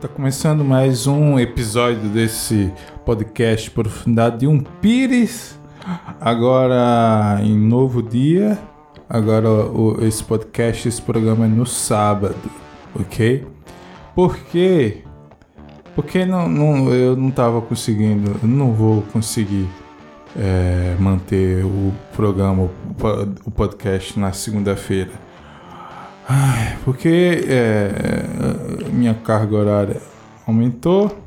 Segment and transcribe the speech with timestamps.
[0.00, 2.72] Tá começando mais um episódio desse
[3.04, 5.60] podcast Profundidade de um Pires.
[6.18, 8.58] Agora em novo dia.
[9.06, 12.50] Agora o, esse podcast, esse programa é no sábado,
[12.98, 13.46] ok?
[14.14, 15.02] Por quê?
[15.94, 19.68] Porque não, não, eu não tava conseguindo, eu não vou conseguir
[20.34, 22.70] é, manter o programa,
[23.44, 25.10] o podcast na segunda-feira
[26.32, 30.00] Ai, porque é, minha carga horária
[30.46, 31.18] aumentou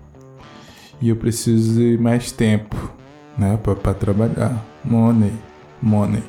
[1.01, 2.89] e eu preciso de mais tempo
[3.37, 4.63] né, para trabalhar.
[4.81, 5.33] Money,
[5.81, 6.23] money.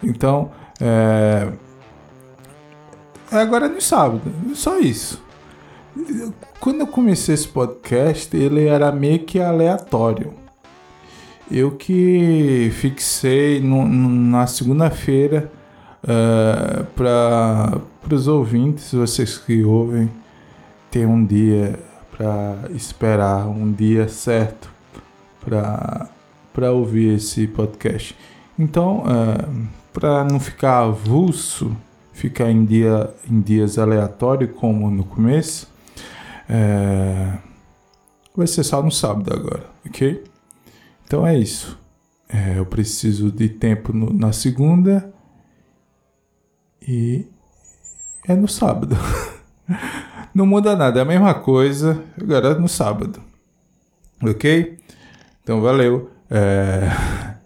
[0.00, 1.50] Então, é,
[3.32, 4.22] agora é no sábado,
[4.54, 5.20] só isso.
[6.60, 10.32] Quando eu comecei esse podcast, ele era meio que aleatório.
[11.50, 15.55] Eu que fixei no, no, na segunda-feira
[16.06, 20.08] Uh, para os ouvintes, vocês que ouvem,
[20.88, 21.80] ter um dia
[22.16, 24.70] para esperar, um dia certo
[25.40, 28.16] para ouvir esse podcast.
[28.56, 31.76] Então, uh, eh, para não ficar avulso,
[32.12, 35.68] ficar em, dia, em dias aleatórios como no começo,
[36.48, 37.38] uh,
[38.34, 40.24] vai ser só no sábado agora, ok?
[41.04, 41.78] Então é isso.
[42.28, 45.12] É, eu preciso de tempo no, na segunda
[46.86, 47.26] e
[48.28, 48.96] é no sábado.
[50.34, 53.20] Não muda nada, é a mesma coisa, agora é no sábado.
[54.22, 54.78] Ok?
[55.42, 56.10] Então valeu.
[56.30, 56.90] É...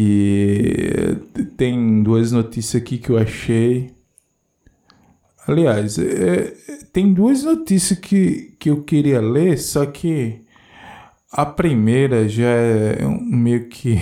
[0.00, 1.16] E
[1.56, 3.90] tem duas notícias aqui que eu achei.
[5.44, 6.54] Aliás, é...
[6.92, 10.44] tem duas notícias que, que eu queria ler, só que
[11.32, 13.98] a primeira já é meio que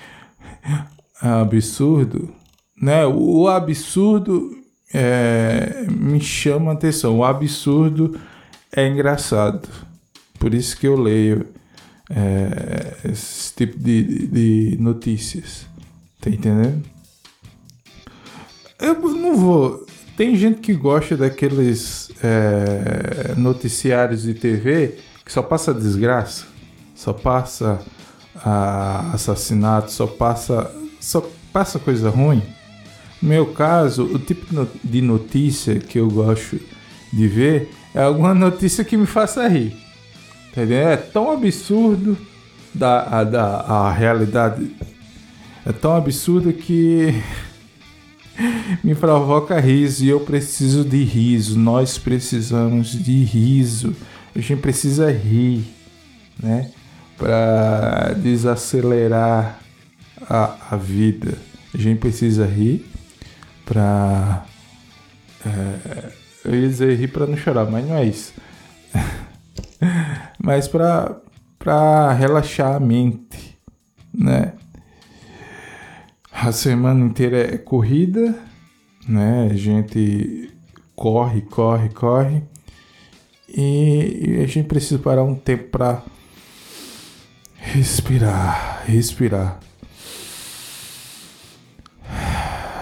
[1.20, 2.32] absurdo
[2.80, 3.06] né?
[3.06, 4.56] O absurdo
[4.92, 7.18] é, me chama atenção.
[7.18, 8.18] O absurdo
[8.74, 9.68] é engraçado.
[10.38, 11.46] Por isso que eu leio
[12.08, 15.66] é, esse tipo de, de notícias.
[16.20, 16.82] Tá entendendo?
[18.78, 19.86] Eu não vou.
[20.16, 26.46] Tem gente que gosta daqueles é, noticiários de TV que só passa desgraça,
[26.94, 27.80] só passa
[28.44, 32.42] ah, assassinato, só passa, só passa coisa ruim.
[33.20, 34.46] No meu caso, o tipo
[34.82, 36.58] de notícia que eu gosto
[37.12, 39.76] de ver é alguma notícia que me faça rir.
[40.50, 40.78] Entendeu?
[40.78, 42.16] É tão absurdo
[42.74, 44.70] da, a, da a realidade.
[45.66, 47.14] É tão absurdo que
[48.82, 51.58] me provoca riso e eu preciso de riso.
[51.58, 53.94] Nós precisamos de riso.
[54.34, 55.64] A gente precisa rir,
[56.42, 56.70] né?
[57.18, 59.60] Para desacelerar
[60.22, 61.36] a, a vida.
[61.74, 62.89] A gente precisa rir
[63.64, 64.46] pra.
[65.44, 66.12] É,
[66.44, 68.34] eu ia dizer rir pra não chorar, mas não é isso.
[70.42, 71.16] mas pra,
[71.58, 73.58] pra relaxar a mente,
[74.12, 74.54] né?
[76.32, 78.34] A semana inteira é corrida,
[79.08, 79.48] né?
[79.50, 80.50] A gente
[80.94, 82.42] corre, corre, corre.
[83.48, 86.02] E, e a gente precisa parar um tempo pra
[87.56, 89.60] respirar, respirar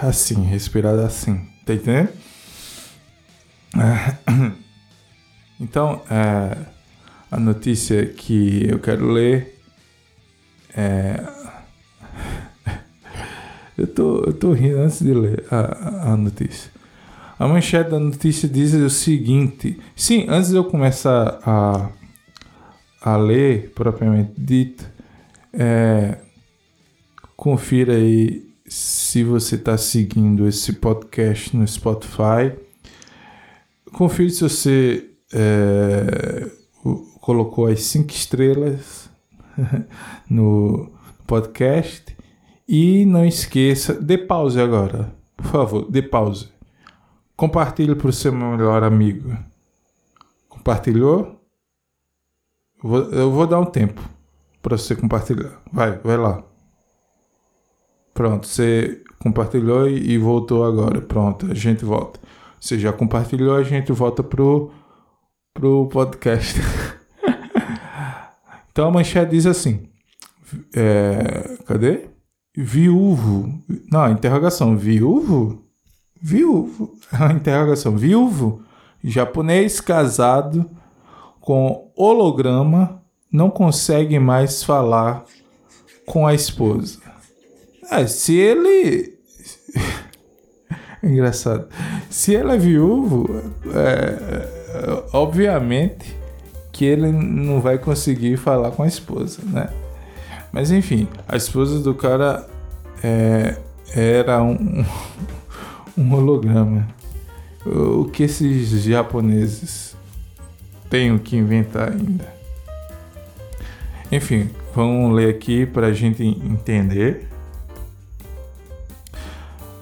[0.03, 2.09] assim, respirar assim, tá entendendo?
[5.61, 6.55] Então, é,
[7.29, 9.59] a notícia que eu quero ler
[10.73, 11.21] é.
[13.77, 16.69] Eu tô, eu tô rindo antes de ler a, a notícia.
[17.39, 21.89] A manchete da notícia diz o seguinte: sim, antes de eu começar a,
[23.01, 24.85] a ler propriamente dito,
[25.53, 26.17] é,
[27.37, 32.55] confira aí se você está seguindo esse podcast no Spotify,
[33.91, 36.51] confira se você é,
[37.19, 39.09] colocou as cinco estrelas
[40.29, 40.91] no
[41.25, 42.15] podcast
[42.67, 46.49] e não esqueça, dê pause agora, por favor, dê pause.
[47.35, 49.35] Compartilhe para o seu melhor amigo.
[50.47, 51.41] Compartilhou?
[52.83, 54.01] Eu vou dar um tempo
[54.61, 55.59] para você compartilhar.
[55.71, 56.48] Vai, vai lá.
[58.13, 61.01] Pronto, você compartilhou e voltou agora.
[61.01, 62.19] Pronto, a gente volta.
[62.59, 64.71] Você já compartilhou, a gente volta pro,
[65.53, 66.59] pro podcast.
[68.71, 69.87] então a manchete diz assim:
[70.75, 72.09] é, cadê?
[72.55, 73.61] Viúvo.
[73.91, 74.75] Não, interrogação.
[74.75, 75.63] Viúvo?
[76.21, 76.93] Viúvo.
[77.33, 77.95] interrogação.
[77.95, 78.63] Viúvo.
[79.03, 80.69] Japonês casado
[81.39, 83.01] com holograma
[83.31, 85.23] não consegue mais falar
[86.05, 86.99] com a esposa.
[87.89, 89.17] É, se ele.
[91.01, 91.67] Engraçado.
[92.09, 93.41] Se ela é viúvo,
[93.73, 96.17] é, obviamente
[96.71, 99.69] que ele não vai conseguir falar com a esposa, né?
[100.51, 102.47] Mas enfim, a esposa do cara
[103.03, 103.57] é,
[103.95, 104.85] era um,
[105.97, 106.87] um holograma.
[107.65, 109.95] O que esses japoneses
[110.89, 112.33] têm que inventar ainda?
[114.11, 117.28] Enfim, vamos ler aqui para a gente entender.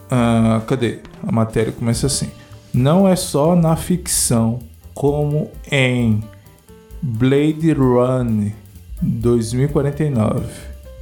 [0.10, 1.00] Ah, cadê?
[1.26, 2.32] A matéria começa assim.
[2.74, 4.60] Não é só na ficção,
[4.94, 6.24] como em
[7.02, 8.54] Blade Runner
[9.02, 10.46] 2049.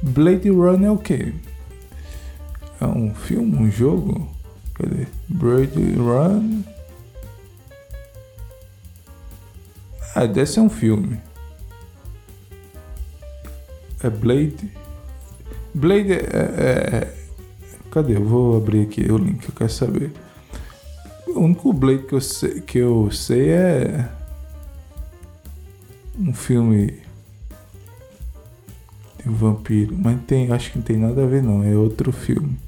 [0.02, 1.32] Blade Runner é o quê?
[2.80, 4.28] É um filme, um jogo?
[4.74, 5.06] Cadê?
[5.28, 6.62] Blade Run.
[10.14, 11.18] Ah, deve ser um filme.
[14.02, 14.70] É Blade.
[15.74, 17.14] Blade é, é, é.
[17.96, 18.14] Cadê?
[18.14, 20.12] Eu vou abrir aqui o link, eu quero saber.
[21.28, 24.10] O único Blade que eu sei, que eu sei é.
[26.18, 26.88] Um filme.
[29.18, 29.96] De vampiro.
[29.96, 31.64] Mas tem, acho que não tem nada a ver, não.
[31.64, 32.58] É outro filme.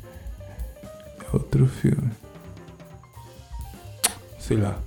[0.82, 2.10] É outro filme.
[4.40, 4.80] Sei lá.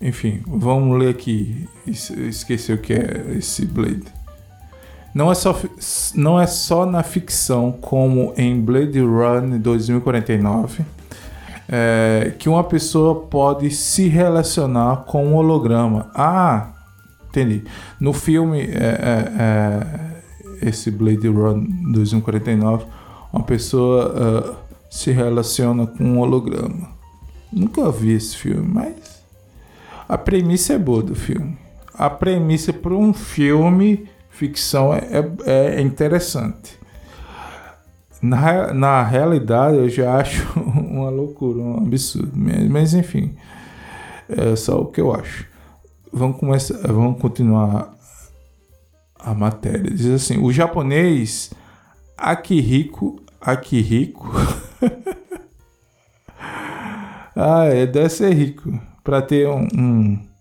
[0.00, 1.68] Enfim, vamos ler aqui.
[1.86, 4.12] Esqueci o que é esse Blade.
[5.14, 5.56] Não é, só,
[6.16, 10.84] não é só na ficção, como em Blade Runner 2049,
[11.68, 16.10] é, que uma pessoa pode se relacionar com um holograma.
[16.12, 16.72] Ah,
[17.28, 17.62] entendi.
[18.00, 19.32] No filme, é, é,
[20.62, 22.84] é esse Blade Runner 2049,
[23.32, 24.54] uma pessoa uh,
[24.90, 26.88] se relaciona com um holograma.
[27.52, 29.22] Nunca vi esse filme, mas
[30.08, 31.56] a premissa é boa do filme.
[31.92, 35.00] A premissa para um filme ficção é,
[35.46, 36.76] é, é interessante.
[38.20, 42.32] Na, na realidade, eu já acho uma loucura, um absurdo.
[42.68, 43.36] Mas, enfim,
[44.28, 45.46] é só o que eu acho.
[46.12, 47.94] Vamos, começar, vamos continuar
[49.18, 49.90] a matéria.
[49.90, 51.52] Diz assim: o japonês
[52.16, 53.22] Akihiko.
[53.40, 54.32] Akihiko.
[57.36, 58.80] ah, é, deve ser rico.
[59.02, 60.33] Para ter um, um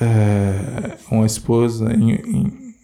[0.00, 2.74] é, uma esposa em, em,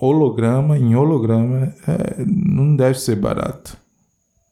[0.00, 3.76] holograma, em holograma, é, não deve ser barato,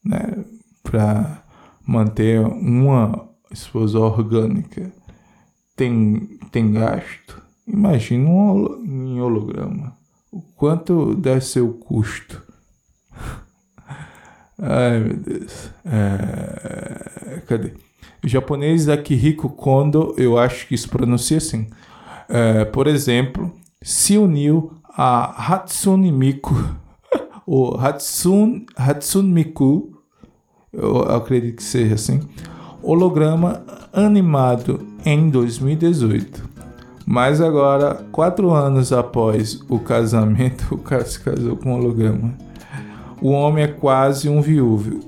[0.05, 0.45] né?
[0.83, 1.43] Para
[1.87, 4.93] manter uma esposa orgânica
[5.79, 7.41] tem, tem gasto.
[7.67, 9.97] Imagina um em holograma.
[10.31, 12.43] O quanto deve ser o custo?
[14.59, 15.71] Ai meu Deus.
[15.85, 17.88] É, cadê?
[18.25, 21.69] O japonês Akihiko Kondo, eu acho que isso pronuncia assim.
[22.29, 26.55] É, por exemplo, se uniu a Hatsune Miku,
[27.47, 29.99] o Hatsune, Hatsune Miku,
[30.73, 32.21] eu acredito que seja assim,
[32.83, 33.63] holograma
[33.93, 36.49] animado em 2018.
[37.07, 42.35] Mas agora, quatro anos após o casamento, o cara se casou com um holograma.
[43.23, 45.01] O homem é quase um viúvo.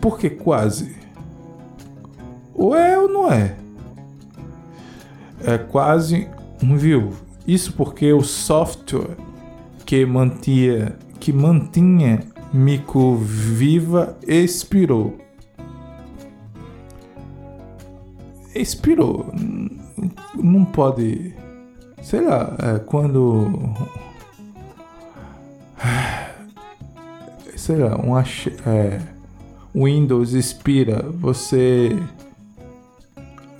[0.00, 0.97] Por que quase?
[2.58, 3.54] Ou é ou não é?
[5.44, 6.28] É quase
[6.60, 7.24] um viúvo.
[7.46, 9.16] Isso porque o software
[9.86, 12.20] que mantinha, que mantinha
[12.52, 15.16] Miku viva expirou.
[18.52, 19.32] Expirou.
[20.34, 21.32] Não pode.
[22.02, 23.52] Sei lá, é, quando.
[27.54, 29.00] Sei lá, um é,
[29.74, 31.96] Windows expira, você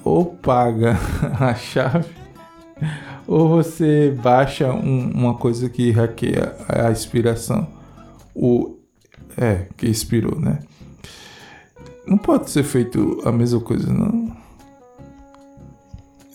[0.08, 0.96] ou paga
[1.38, 2.18] a chave
[3.28, 7.68] ou você baixa um, uma coisa que hackeia a inspiração.
[8.34, 8.78] O
[9.36, 10.60] é, que inspirou, né?
[12.06, 14.34] Não pode ser feito a mesma coisa, não.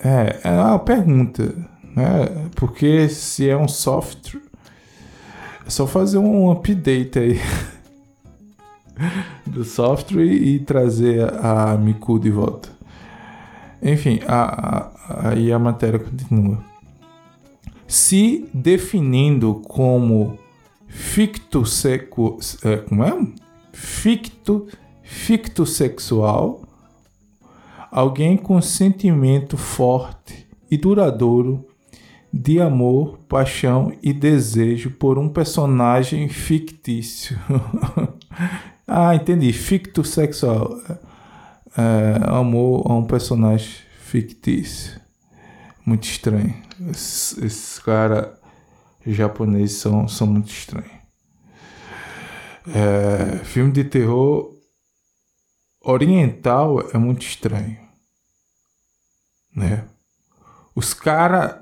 [0.03, 1.44] É, é uma pergunta,
[1.96, 2.50] né?
[2.56, 4.42] Porque se é um software,
[5.65, 7.39] é só fazer um update aí
[9.48, 12.70] do software e trazer a Miku de volta.
[13.84, 16.63] Enfim, a, a, aí a matéria continua.
[17.86, 20.40] Se definindo como
[20.88, 23.28] ficto seco, é, como é?
[23.74, 24.68] Ficto,
[25.04, 26.62] ficto sexual,
[27.92, 31.68] alguém com sentimento forte e duradouro
[32.32, 37.38] de amor, paixão e desejo por um personagem fictício.
[38.88, 39.52] ah, entendi.
[39.54, 40.80] Ficto sexual
[41.77, 45.00] é, amor a um personagem fictício.
[45.86, 46.56] Muito estranho.
[46.89, 48.30] Esses, esses caras
[49.06, 50.92] japoneses são, são muito estranhos.
[52.68, 54.58] É, filme de terror
[55.82, 57.77] oriental é muito estranho,
[59.53, 59.86] né?
[60.74, 61.60] Os caras,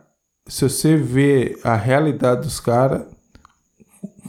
[0.48, 3.08] se você vê a realidade dos caras,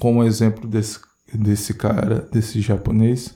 [0.01, 0.99] como exemplo desse,
[1.33, 3.35] desse cara, desse japonês,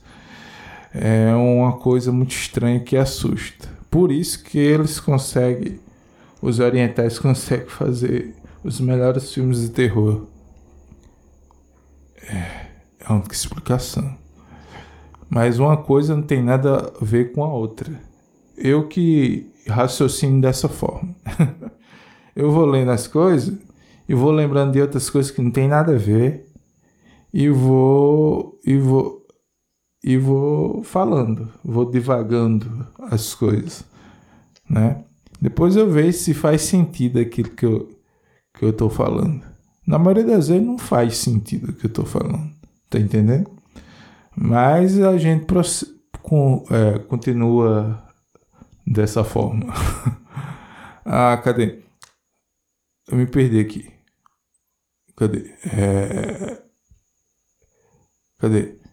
[0.98, 3.68] é uma coisa muito estranha que assusta.
[3.90, 5.78] Por isso que eles conseguem,
[6.40, 8.34] os orientais conseguem fazer
[8.64, 10.26] os melhores filmes de terror.
[12.22, 12.66] É,
[13.00, 14.16] é uma explicação.
[15.28, 17.92] Mas uma coisa não tem nada a ver com a outra.
[18.56, 21.14] Eu que raciocino dessa forma.
[22.34, 23.54] eu vou lendo as coisas
[24.08, 26.46] e vou lembrando de outras coisas que não tem nada a ver
[27.34, 29.25] e vou e vou
[30.06, 33.84] e vou falando, vou divagando as coisas,
[34.70, 35.04] né?
[35.40, 37.90] Depois eu vejo se faz sentido aquilo que eu
[38.54, 39.42] que eu tô falando.
[39.84, 42.50] Na maioria das vezes não faz sentido o que eu tô falando,
[42.88, 43.50] tá entendendo?
[44.34, 45.44] Mas a gente
[46.22, 48.00] com, é, continua
[48.86, 49.74] dessa forma.
[51.04, 51.82] ah, cadê?
[53.08, 53.92] Eu me perdi aqui.
[55.16, 55.52] Cadê?
[55.72, 56.62] É...
[58.38, 58.85] Cadê?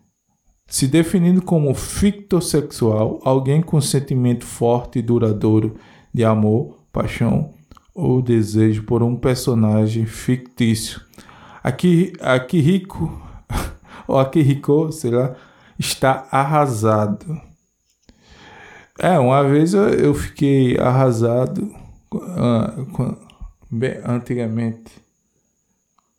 [0.73, 5.75] Se definindo como fictossexual, alguém com sentimento forte e duradouro
[6.11, 7.53] de amor, paixão
[7.93, 10.99] ou desejo por um personagem fictício.
[11.63, 13.21] Aqui, aqui rico,
[14.07, 15.35] ou aqui rico, sei lá,
[15.77, 17.39] está arrasado.
[18.97, 21.71] É, uma vez eu, eu fiquei arrasado
[22.11, 23.15] uh,
[23.69, 24.91] bem, antigamente,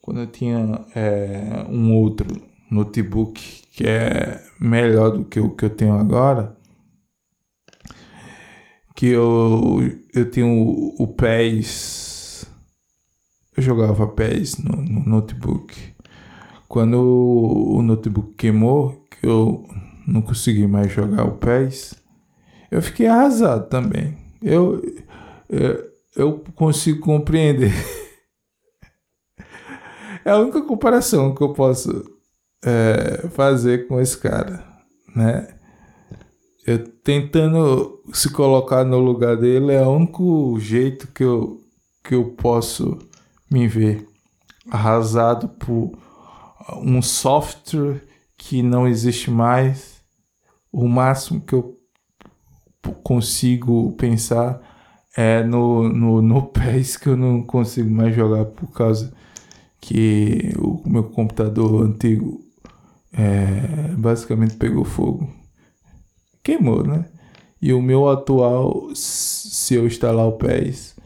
[0.00, 5.70] quando eu tinha é, um outro notebook que é melhor do que o que eu
[5.70, 6.56] tenho agora,
[8.94, 9.80] que eu,
[10.14, 12.46] eu tenho o, o PES,
[13.56, 15.74] eu jogava PES no, no notebook.
[16.68, 19.66] Quando o, o notebook queimou, que eu
[20.06, 21.94] não consegui mais jogar o PES,
[22.70, 24.16] eu fiquei arrasado também.
[24.40, 24.80] Eu,
[25.48, 27.72] eu, eu consigo compreender.
[30.24, 32.13] é a única comparação que eu posso
[32.64, 34.64] é, fazer com esse cara,
[35.14, 35.48] né?
[36.66, 41.60] Eu tentando se colocar no lugar dele é o único jeito que eu,
[42.02, 42.98] que eu posso
[43.50, 44.06] me ver
[44.70, 45.92] arrasado por
[46.78, 48.02] um software
[48.36, 50.02] que não existe mais.
[50.72, 51.78] O máximo que eu
[53.02, 54.60] consigo pensar
[55.14, 59.12] é no, no, no PES que eu não consigo mais jogar por causa
[59.80, 62.43] que o meu computador antigo
[63.16, 65.28] é, basicamente pegou fogo.
[66.42, 67.06] Queimou, né?
[67.60, 70.96] E o meu atual, se eu instalar o PES,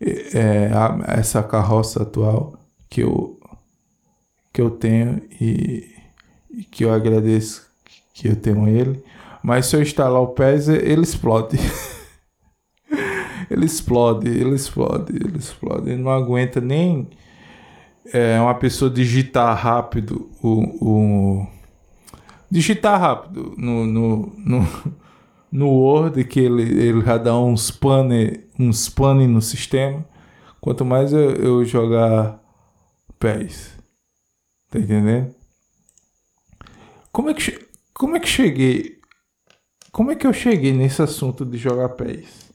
[0.00, 0.70] é,
[1.06, 2.58] essa carroça atual
[2.88, 3.38] que eu,
[4.52, 5.88] que eu tenho e,
[6.50, 7.68] e que eu agradeço
[8.12, 9.02] que eu tenho ele,
[9.42, 11.56] mas se eu instalar o PES, ele explode.
[13.48, 15.90] ele explode, ele explode, ele explode.
[15.90, 17.08] Ele não aguenta nem
[18.12, 21.57] é, uma pessoa digitar rápido o, o
[22.50, 24.68] digitar rápido no, no, no,
[25.50, 30.04] no Word que ele, ele já dá uns pane uns pane no sistema.
[30.60, 32.42] Quanto mais eu, eu jogar
[33.18, 33.78] PES.
[34.70, 35.34] Tá entendendo?
[37.12, 38.98] Como é que como é que cheguei
[39.98, 42.48] como é que eu cheguei nesse assunto de jogar pés?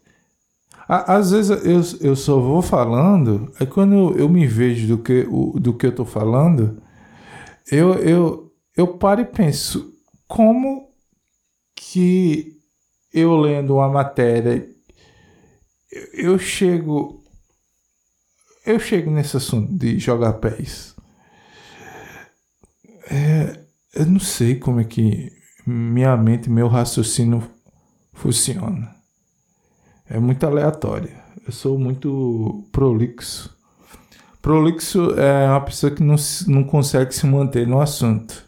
[0.88, 5.28] Às vezes eu, eu só vou falando, aí quando eu, eu me vejo do que,
[5.30, 6.82] o, do que eu tô falando,
[7.72, 8.43] eu, eu,
[8.76, 9.94] eu paro e penso,
[10.28, 10.92] como
[11.76, 12.60] que
[13.14, 14.68] eu lendo uma matéria,
[16.14, 17.24] eu, chego.
[18.66, 20.96] Eu chego nesse assunto de jogar pés.
[23.12, 23.60] É,
[23.94, 25.32] eu não sei como é que
[25.68, 27.48] minha mente, meu raciocínio
[28.14, 28.96] funciona.
[30.10, 31.12] É muito aleatório.
[31.46, 33.56] Eu sou muito prolixo.
[34.42, 36.16] Prolixo é uma pessoa que não,
[36.48, 38.43] não consegue se manter no assunto,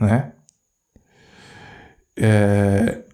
[0.00, 0.32] né?
[2.16, 3.04] É,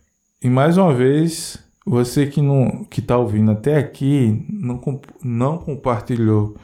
[0.42, 4.80] e mais uma vez, você que não que está ouvindo até aqui não,
[5.22, 6.56] não compartilhou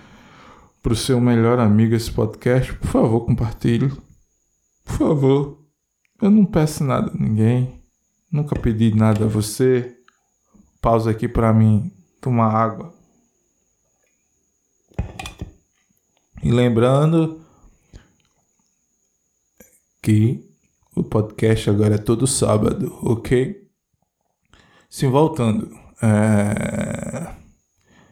[0.82, 3.90] para o seu melhor amigo esse podcast, por favor, compartilhe.
[4.84, 5.66] Por favor.
[6.22, 7.82] Eu não peço nada a ninguém.
[8.30, 9.96] Nunca pedi nada a você.
[10.80, 12.94] Pausa aqui para mim tomar água.
[16.42, 17.44] E lembrando
[20.06, 20.40] que
[20.94, 23.60] o podcast agora é todo sábado, ok?
[24.88, 25.68] Sim, voltando.
[26.00, 27.26] É...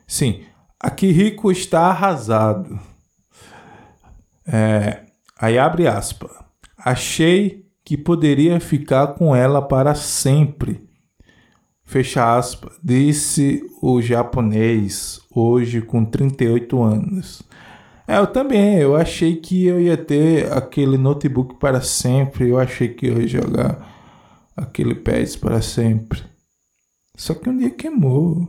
[0.04, 0.42] Sim,
[0.80, 2.80] aqui Rico está arrasado.
[4.44, 5.04] É...
[5.38, 6.32] Aí abre aspas.
[6.76, 10.84] Achei que poderia ficar com ela para sempre.
[11.84, 17.40] Fecha aspas, disse o japonês, hoje com 38 anos.
[18.06, 22.88] É, eu também, eu achei que eu ia ter aquele notebook para sempre, eu achei
[22.88, 23.94] que eu ia jogar
[24.56, 26.22] aquele PES para sempre.
[27.16, 28.48] Só que um dia queimou,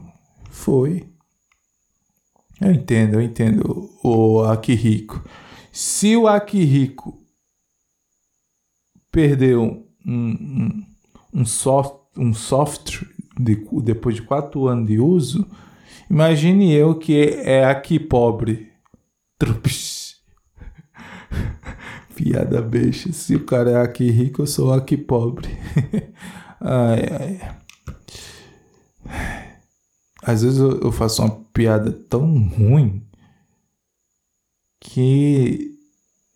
[0.50, 1.08] foi.
[2.60, 5.24] Eu entendo, eu entendo o Akihiko.
[5.72, 7.18] Se o Akihiko
[9.12, 10.84] perdeu um, um,
[11.34, 13.08] um, soft, um software
[13.40, 15.46] de, depois de quatro anos de uso,
[16.10, 18.75] imagine eu que é aqui pobre.
[22.16, 23.12] Piada beixa.
[23.12, 25.50] Se o cara é aqui rico, eu sou aqui pobre.
[26.62, 27.58] ai, ai.
[30.24, 33.06] Às vezes eu, eu faço uma piada tão ruim
[34.80, 35.78] que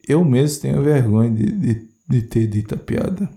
[0.08, 3.30] eu mesmo tenho vergonha de, de, de ter dito a piada.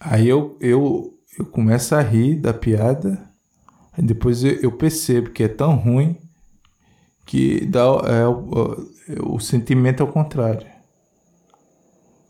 [0.00, 3.28] Aí eu, eu, eu começo a rir da piada,
[3.98, 6.23] depois eu percebo que é tão ruim
[7.24, 10.66] que dá, é, o, o sentimento é o contrário.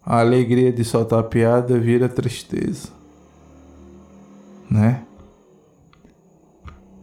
[0.04, 2.88] A alegria de soltar a piada vira tristeza.
[4.70, 5.04] Né?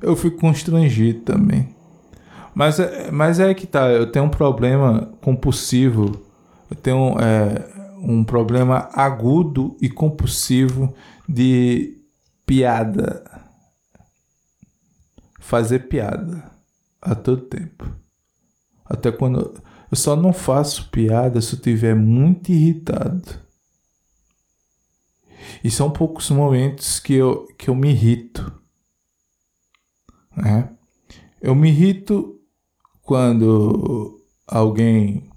[0.02, 1.70] eu fico constrangido também.
[2.54, 6.20] Mas, é, mas é que tá, eu tenho um problema compulsivo,
[6.70, 7.68] eu tenho é,
[8.02, 10.94] um problema agudo e compulsivo
[11.30, 11.98] de
[12.46, 13.24] piada.
[15.40, 16.52] Fazer piada
[17.01, 17.89] a todo tempo.
[18.86, 19.62] Até quando.
[19.89, 23.41] Eu só não faço piada se eu estiver muito irritado.
[25.63, 28.51] E são poucos momentos que eu, que eu me irrito.
[30.36, 30.70] Né?
[31.41, 32.39] Eu me irrito
[33.01, 35.29] quando alguém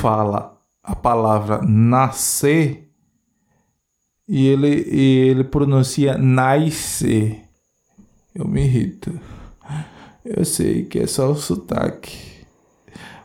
[0.00, 2.90] fala a palavra nascer
[4.26, 7.44] e ele, e ele pronuncia nascer.
[8.34, 9.18] Eu me irrito.
[10.30, 12.44] Eu sei que é só o sotaque.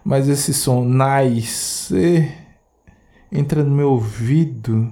[0.06, 2.34] Mas esse som nascer
[3.30, 4.90] entra no meu ouvido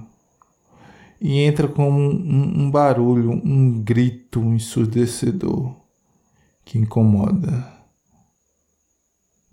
[1.18, 5.74] e entra como um, um barulho, um grito ensurdecedor
[6.66, 7.66] que incomoda.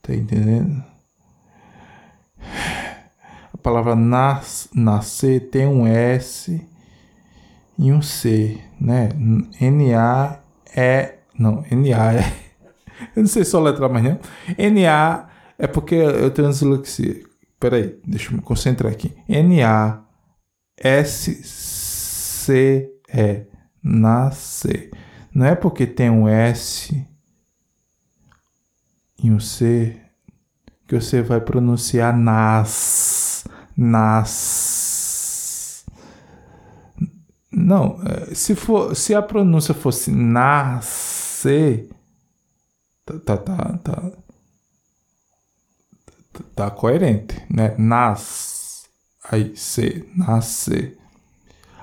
[0.02, 0.84] Tá entendendo?
[3.54, 6.62] A palavra nas, nascer tem um S
[7.78, 9.10] e um C, né?
[9.62, 10.40] N-A
[10.76, 11.20] é.
[11.38, 12.49] Não, N-A é.
[13.20, 14.18] Eu não sei só letra mais não.
[14.58, 15.28] N-A
[15.58, 17.22] é porque eu tenho dislexia.
[17.60, 19.14] Peraí, deixa eu me concentrar aqui.
[19.28, 20.02] N-A
[20.82, 21.28] S-C-E,
[23.84, 24.92] nascer.
[25.36, 27.06] Não é porque tem um S
[29.22, 29.98] e um C
[30.88, 33.44] que você vai pronunciar nas,
[33.76, 35.84] nas.
[37.52, 41.90] Não, é, se, for, se a pronúncia fosse nascer,
[43.18, 44.12] tá, tá, tá,
[46.56, 47.74] tá, coerente, né?
[47.78, 48.60] Nas
[49.32, 50.98] Aí, C, nascer.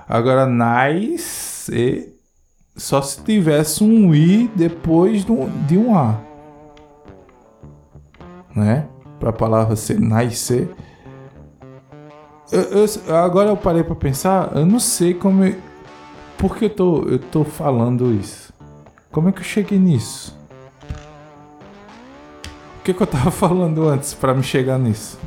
[0.07, 2.13] Agora, nascer
[2.75, 6.19] só se tivesse um I depois de um A.
[8.53, 8.87] Né?
[9.17, 10.69] Para a palavra ser nascer.
[12.51, 15.45] Eu, eu, agora eu parei para pensar, eu não sei como.
[15.45, 15.55] Eu,
[16.37, 18.53] por que eu tô, eu tô falando isso?
[19.09, 20.36] Como é que eu cheguei nisso?
[22.87, 25.19] Que, que eu tava falando antes para me chegar nisso?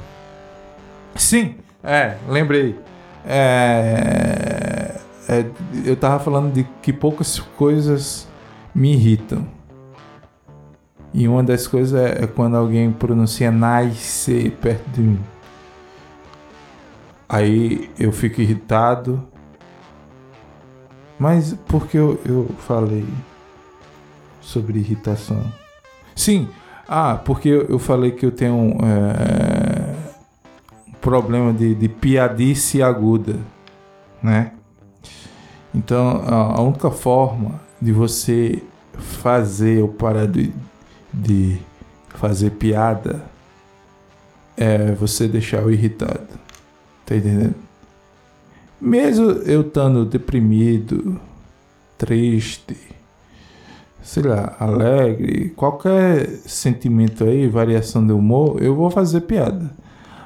[1.15, 2.75] Sim, é, lembrei.
[3.27, 5.45] É, é,
[5.85, 8.27] eu tava falando de que poucas coisas
[8.75, 9.47] me irritam.
[11.13, 15.21] E uma das coisas é, é quando alguém pronuncia nice perto de mim.
[17.29, 19.23] Aí eu fico irritado.
[21.19, 23.05] Mas por que eu, eu falei
[24.41, 25.45] sobre irritação?
[26.17, 26.49] Sim,
[26.91, 28.77] ah, porque eu, falei que eu tenho.
[28.83, 30.11] É,
[31.01, 33.37] problema de, de piadice aguda,
[34.23, 34.53] né?
[35.75, 40.53] Então, a única forma de você fazer ou parar de,
[41.13, 41.59] de
[42.09, 43.23] fazer piada
[44.57, 46.27] é você deixar o irritado.
[47.07, 47.55] Tá entendendo?
[48.81, 51.21] Mesmo eu estando deprimido,
[51.97, 52.77] triste,
[54.03, 59.71] sei lá, alegre, qualquer sentimento aí, variação de humor, eu vou fazer piada.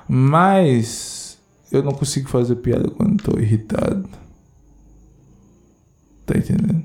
[0.09, 1.39] Mas
[1.73, 4.09] eu não consigo fazer piada quando estou irritado.
[6.27, 6.85] Tá entendendo?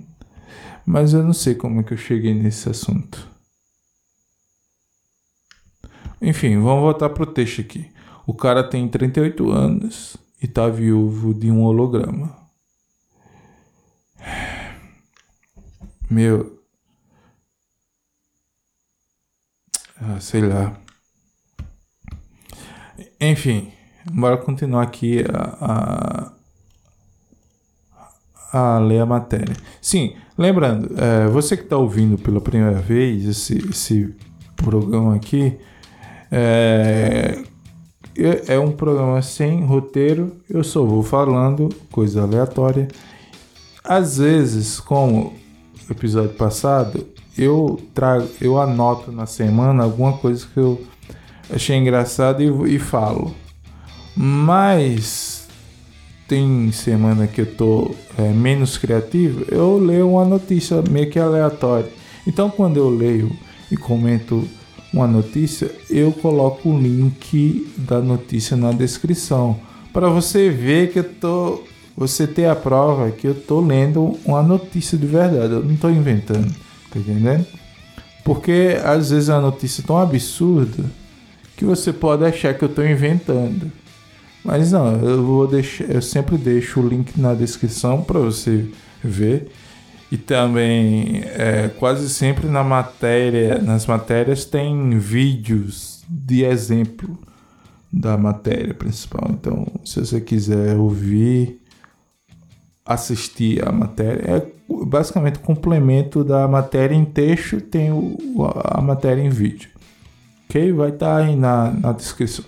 [0.85, 3.27] Mas eu não sei como é que eu cheguei nesse assunto.
[6.21, 7.89] Enfim, vamos voltar pro texto aqui.
[8.25, 12.35] O cara tem 38 anos e tá viúvo de um holograma.
[16.09, 16.58] Meu.
[20.01, 20.73] Ah, sei lá.
[23.19, 23.71] Enfim,
[24.11, 26.31] bora continuar aqui a,
[28.51, 29.55] a, a ler a matéria.
[29.81, 34.15] Sim, lembrando, é, você que está ouvindo pela primeira vez esse, esse
[34.55, 35.57] programa aqui,
[36.31, 37.43] é,
[38.17, 42.87] é, é um programa sem roteiro, eu só vou falando coisa aleatória.
[43.83, 45.33] Às vezes, como
[45.89, 47.05] episódio passado,
[47.39, 50.81] eu trago, eu anoto na semana alguma coisa que eu
[51.49, 53.33] achei engraçado e, e falo.
[54.15, 55.47] Mas
[56.27, 61.89] tem semana que eu tô é, menos criativo, eu leio uma notícia meio que aleatória.
[62.27, 63.31] Então quando eu leio
[63.71, 64.47] e comento
[64.93, 69.59] uma notícia, eu coloco o link da notícia na descrição
[69.93, 71.63] para você ver que eu tô,
[71.95, 75.89] você ter a prova que eu tô lendo uma notícia de verdade, eu não tô
[75.89, 76.53] inventando,
[76.91, 77.45] tá entendendo?
[78.23, 80.85] Porque às vezes a notícia é tão absurda
[81.55, 83.71] que você pode achar que eu tô inventando.
[84.43, 88.65] Mas não, eu vou deixar, eu sempre deixo o link na descrição para você
[89.03, 89.51] ver.
[90.11, 97.17] E também, é, quase sempre na matéria, nas matérias tem vídeos de exemplo
[97.91, 99.29] da matéria principal.
[99.31, 101.58] Então, se você quiser ouvir,
[102.89, 104.47] assistir a matéria, é
[104.83, 108.17] basicamente o complemento da matéria em texto, tem o,
[108.63, 109.69] a matéria em vídeo.
[110.45, 110.73] Ok?
[110.73, 112.43] Vai estar tá aí na, na descrição.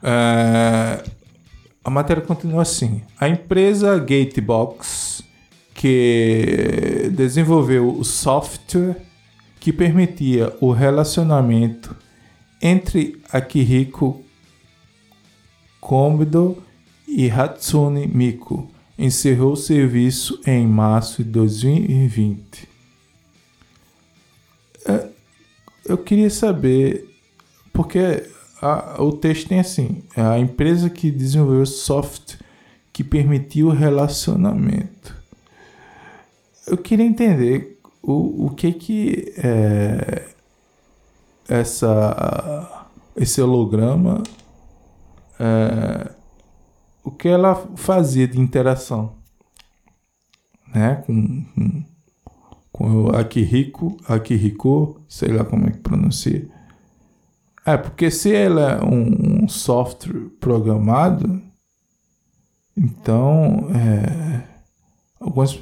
[0.00, 1.02] É,
[1.84, 5.24] a matéria continua assim: a empresa Gatebox
[5.74, 8.96] que desenvolveu o software
[9.58, 11.94] que permitia o relacionamento
[12.62, 14.22] entre Akihiko
[15.80, 16.62] Kondo
[17.06, 22.68] e Hatsune Miku encerrou o serviço em março de 2020.
[24.86, 25.08] É,
[25.84, 27.08] eu queria saber,
[27.72, 28.28] porque
[28.60, 32.38] a, o texto tem assim: a empresa que desenvolveu o software
[32.92, 35.16] que permitiu o relacionamento
[36.66, 40.24] eu queria entender o, o que que é,
[41.48, 44.22] essa esse holograma
[45.38, 46.10] é,
[47.06, 49.14] o que ela fazia de interação
[50.74, 51.02] né?
[51.06, 51.84] Com,
[52.72, 56.48] com, o Akihiko Akihiko sei lá como é que pronuncia.
[57.64, 61.40] É porque se ela é um, um software programado
[62.76, 64.42] então é,
[65.18, 65.58] algumas,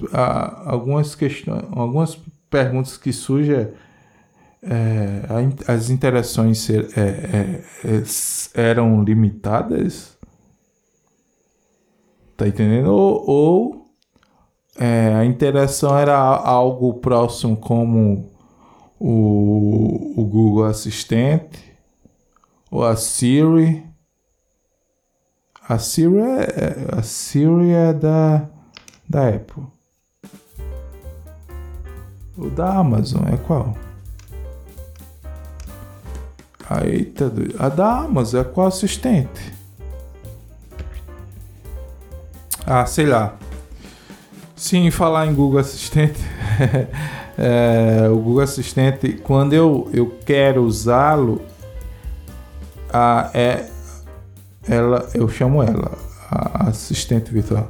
[0.64, 2.18] algumas questões, algumas
[2.50, 3.68] perguntas que surgem
[4.66, 5.22] é,
[5.68, 8.02] as interações ser, é, é, é,
[8.54, 10.13] eram limitadas,
[12.36, 12.92] tá entendendo?
[12.92, 13.86] Ou, ou
[14.78, 18.30] é, a interação era algo próximo como
[18.98, 21.74] o, o Google Assistente
[22.70, 23.84] ou a Siri.
[25.68, 28.48] A Siri é, a Siri é da
[29.08, 29.64] da Apple.
[32.36, 33.76] O da Amazon é qual?
[36.68, 39.53] A, eita, a da Amazon é qual assistente?
[42.66, 43.37] Ah, sei lá.
[44.57, 46.20] Sim, falar em Google Assistente.
[47.38, 51.42] é, o Google Assistente, quando eu, eu quero usá-lo,
[53.33, 53.66] é,
[54.68, 55.98] ela, eu chamo ela,
[56.31, 57.68] a assistente virtual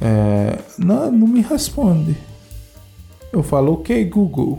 [0.00, 2.16] é, não, não me responde.
[3.32, 4.58] Eu falo, ok, Google,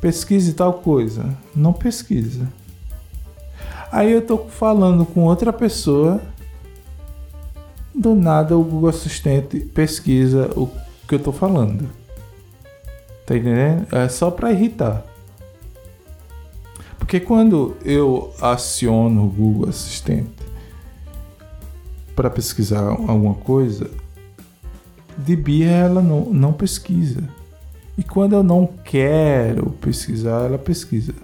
[0.00, 1.36] pesquise tal coisa.
[1.54, 2.48] Não pesquisa.
[3.90, 6.20] Aí eu tô falando com outra pessoa.
[7.94, 10.70] Do nada o Google Assistente pesquisa o
[11.06, 11.88] que eu tô falando.
[13.26, 13.86] Tá entendendo?
[13.92, 15.04] É só para irritar.
[16.98, 20.30] Porque quando eu aciono o Google Assistente
[22.16, 23.90] para pesquisar alguma coisa,
[25.18, 27.22] de birra ela não, não pesquisa.
[27.96, 31.14] E quando eu não quero pesquisar, ela pesquisa.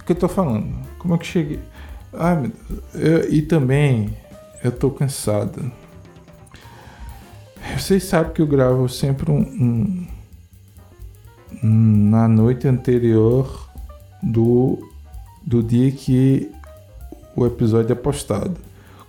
[0.00, 0.74] O que eu tô falando?
[0.98, 1.60] Como é que cheguei?
[2.12, 2.82] Ai, meu Deus.
[2.94, 4.16] Eu, e também
[4.62, 5.70] eu tô cansado.
[7.76, 10.06] Vocês sabem que eu gravo sempre um,
[11.62, 13.68] um na noite anterior
[14.22, 14.78] do,
[15.46, 16.50] do dia que
[17.36, 18.56] o episódio é postado.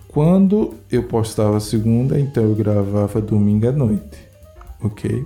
[0.08, 4.18] Quando eu postava segunda, então eu gravava domingo à noite,
[4.82, 5.24] ok?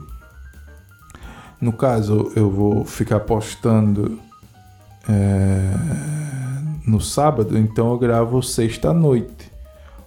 [1.60, 4.18] No caso, eu vou ficar postando
[5.08, 5.72] é,
[6.86, 9.50] no sábado, então eu gravo sexta à noite.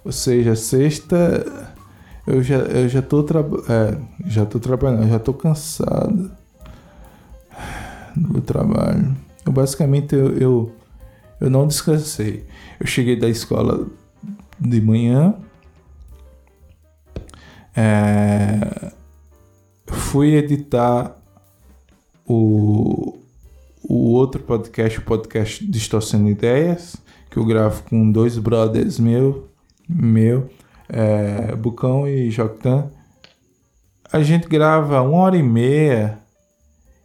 [0.04, 1.44] Ou seja, sexta
[2.26, 3.20] eu já, eu já tô
[3.68, 6.30] é, já tô trabalhando, já tô cansado
[8.14, 9.16] do trabalho.
[9.44, 10.72] Eu, basicamente eu, eu,
[11.40, 12.46] eu não descansei.
[12.78, 13.86] Eu cheguei da escola
[14.60, 15.34] de manhã,
[17.74, 18.92] é,
[19.86, 21.16] fui editar
[22.26, 23.18] o,
[23.88, 26.96] o outro podcast, o podcast Distorcendo Ideias,
[27.30, 29.48] que eu gravo com dois brothers meu,
[29.88, 30.50] meu
[30.86, 32.90] é, Bucão e Joctan.
[34.12, 36.18] A gente grava uma hora e meia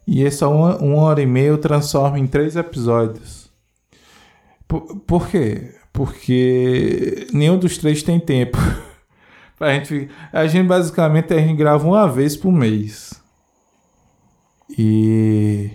[0.06, 3.50] e essa uma, uma hora e meia eu transformo em três episódios.
[4.68, 5.74] Por, por quê?
[5.90, 8.58] Porque nenhum dos três tem tempo.
[9.58, 13.14] a, gente, a gente basicamente a gente grava uma vez por mês.
[14.78, 15.70] E,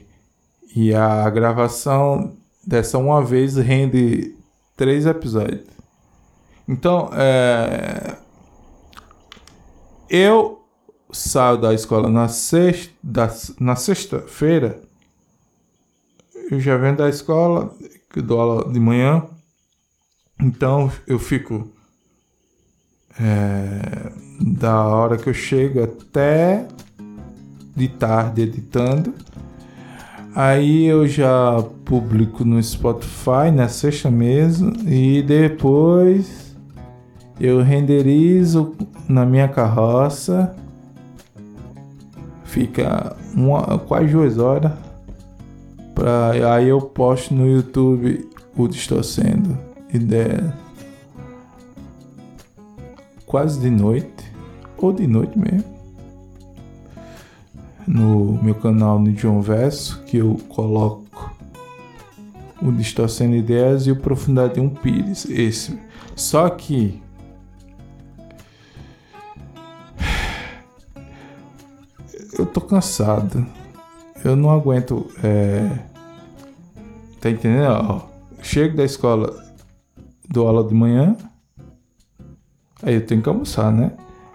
[0.75, 4.35] e a gravação dessa uma vez rende
[4.75, 5.65] três episódios.
[6.67, 8.15] Então, é,
[10.09, 10.63] eu
[11.11, 12.93] saio da escola na sexta,
[13.59, 14.81] na sexta-feira.
[16.51, 17.73] Eu já venho da escola,
[18.11, 19.25] que dou aula de manhã.
[20.41, 21.69] Então eu fico
[23.19, 26.67] é, da hora que eu chego até
[27.75, 29.13] de tarde editando.
[30.35, 36.55] Aí eu já publico no Spotify na sexta mesmo e depois
[37.39, 38.75] eu renderizo
[39.07, 40.55] na minha carroça.
[42.43, 44.71] Fica uma, quase duas horas.
[45.95, 49.57] Pra, aí eu posto no YouTube o Distorcendo
[49.91, 50.53] Ideia.
[53.25, 54.29] Quase de noite.
[54.77, 55.78] Ou de noite mesmo
[57.89, 61.33] no meu canal no John Verso, que eu coloco
[62.61, 65.25] o Distorcendo Ideias e o Profundidade um Pires.
[65.25, 65.79] Esse.
[66.15, 67.01] Só que.
[72.37, 73.43] Eu tô cansado.
[74.23, 75.09] Eu não aguento.
[75.23, 75.67] É...
[77.19, 77.71] Tá entendendo?
[77.71, 78.01] Ó,
[78.43, 79.35] chego da escola,
[80.29, 81.17] dou aula de manhã.
[82.83, 83.93] Aí eu tenho que almoçar, né?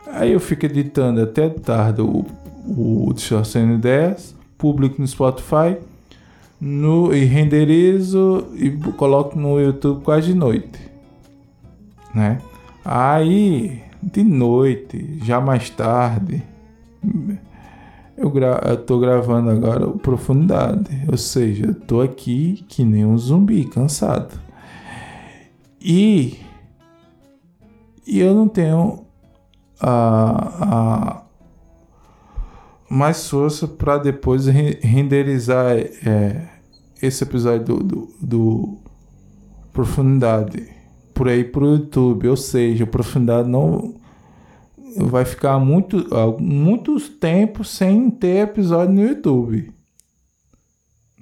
[0.08, 2.26] Aí eu fico editando até tarde o
[2.66, 5.76] o Distorcendo Ideias, publico no Spotify
[6.60, 10.78] no, e renderizo e coloco no YouTube quase de noite.
[12.14, 12.40] Né?
[12.84, 16.42] Aí, de noite, já mais tarde,
[18.16, 21.04] eu, gra eu tô gravando agora o Profundidade.
[21.10, 24.38] Ou seja, eu tô aqui que nem um zumbi, cansado.
[25.80, 26.38] E,
[28.06, 29.04] e eu não tenho
[29.80, 31.23] a, a
[32.88, 36.48] mais força para depois renderizar é,
[37.02, 38.78] esse episódio do, do, do,
[39.72, 40.68] Profundidade
[41.12, 42.28] por aí pro YouTube.
[42.28, 43.96] Ou seja, Profundidade não
[44.96, 46.06] vai ficar muito,
[46.38, 49.72] muitos tempos sem ter episódio no YouTube.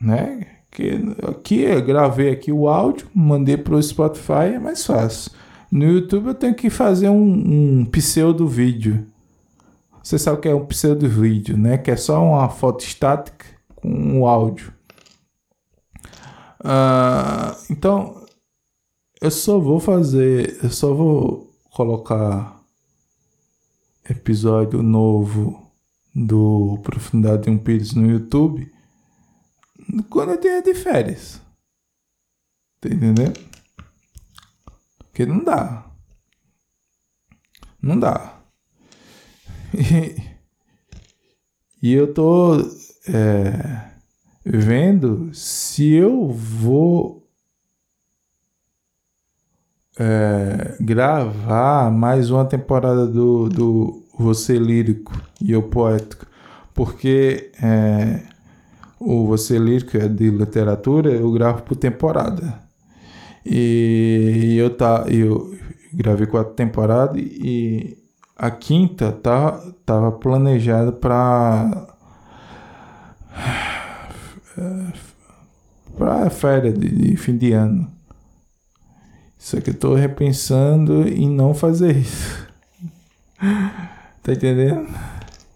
[0.00, 0.46] Né?
[0.70, 5.32] Que aqui eu gravei aqui o áudio, mandei pro Spotify, é mais fácil.
[5.70, 9.06] No YouTube eu tenho que fazer um, um pseudo vídeo
[10.02, 11.78] você sabe o que é um pseudo vídeo, né?
[11.78, 14.72] Que é só uma foto estática com um áudio.
[16.60, 18.26] Uh, então,
[19.20, 22.60] eu só vou fazer, eu só vou colocar
[24.08, 25.70] episódio novo
[26.14, 28.70] do Profundidade de um Pires no YouTube
[30.10, 31.40] quando eu tenho de férias.
[32.80, 33.38] Tá entendendo?
[34.98, 35.86] Porque não dá.
[37.80, 38.41] Não dá.
[41.82, 42.58] E, eu tô
[43.08, 43.90] é,
[44.44, 47.28] vendo se eu vou
[49.98, 56.24] é, gravar mais uma temporada do, do Você Lírico e eu Poético,
[56.72, 58.22] porque é,
[59.00, 62.62] o Você Lírico é de literatura, eu gravo por temporada.
[63.44, 65.52] E eu, tá, eu
[65.92, 68.01] gravei quatro temporadas e
[68.42, 69.52] a quinta tá,
[69.86, 71.86] tava planejada para
[75.96, 77.88] para férias de, de, fim de ano.
[79.38, 82.48] Só que eu tô repensando em não fazer isso.
[84.24, 84.88] tá entendendo?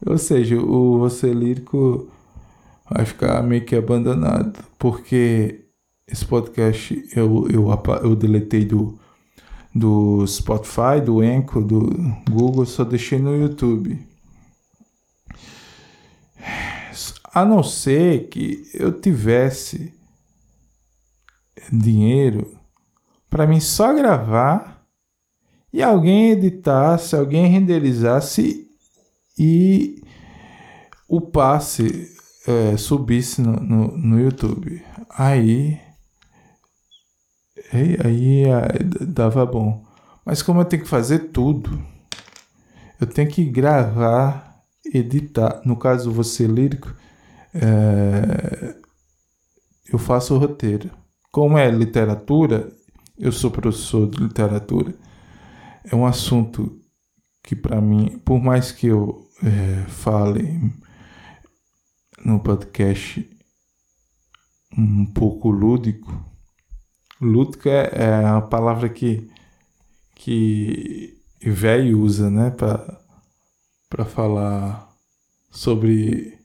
[0.07, 2.09] Ou seja, o você lírico
[2.89, 5.65] vai ficar meio que abandonado, porque
[6.07, 7.69] esse podcast eu, eu,
[8.05, 8.97] eu deletei do
[9.79, 11.91] do Spotify, do Anchor, do
[12.31, 14.07] Google, só deixei no YouTube.
[17.33, 19.93] A não ser que eu tivesse
[21.71, 22.59] dinheiro
[23.29, 24.83] para mim só gravar
[25.71, 28.67] e alguém editasse, alguém renderizasse
[29.39, 30.03] e
[31.07, 34.83] o passe é, subisse no, no, no, YouTube.
[35.11, 35.79] Aí,
[37.73, 38.45] aí, aí
[39.01, 39.85] dava bom.
[40.25, 41.81] Mas como eu tenho que fazer tudo,
[43.01, 45.63] eu tenho que gravar, editar.
[45.65, 46.95] No caso, você lírico,
[47.55, 48.77] é,
[49.93, 50.91] eu faço o roteiro.
[51.31, 52.73] Como é literatura,
[53.19, 54.95] eu sou professor de literatura.
[55.85, 56.81] É um assunto
[57.43, 60.61] que para mim, por mais que eu é, fale
[62.25, 63.29] no podcast
[64.77, 66.26] um pouco lúdico,
[67.69, 69.29] é, é a palavra que
[70.15, 73.01] que velho usa, né, para
[73.89, 74.89] para falar
[75.51, 76.39] sobre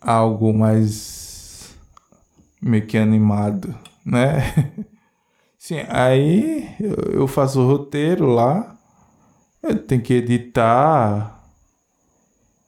[0.00, 1.74] algo mais
[2.60, 4.74] meio que animado, né?
[5.58, 6.68] Sim, aí
[7.12, 8.78] eu faço o roteiro lá,
[9.62, 11.42] eu tenho que editar,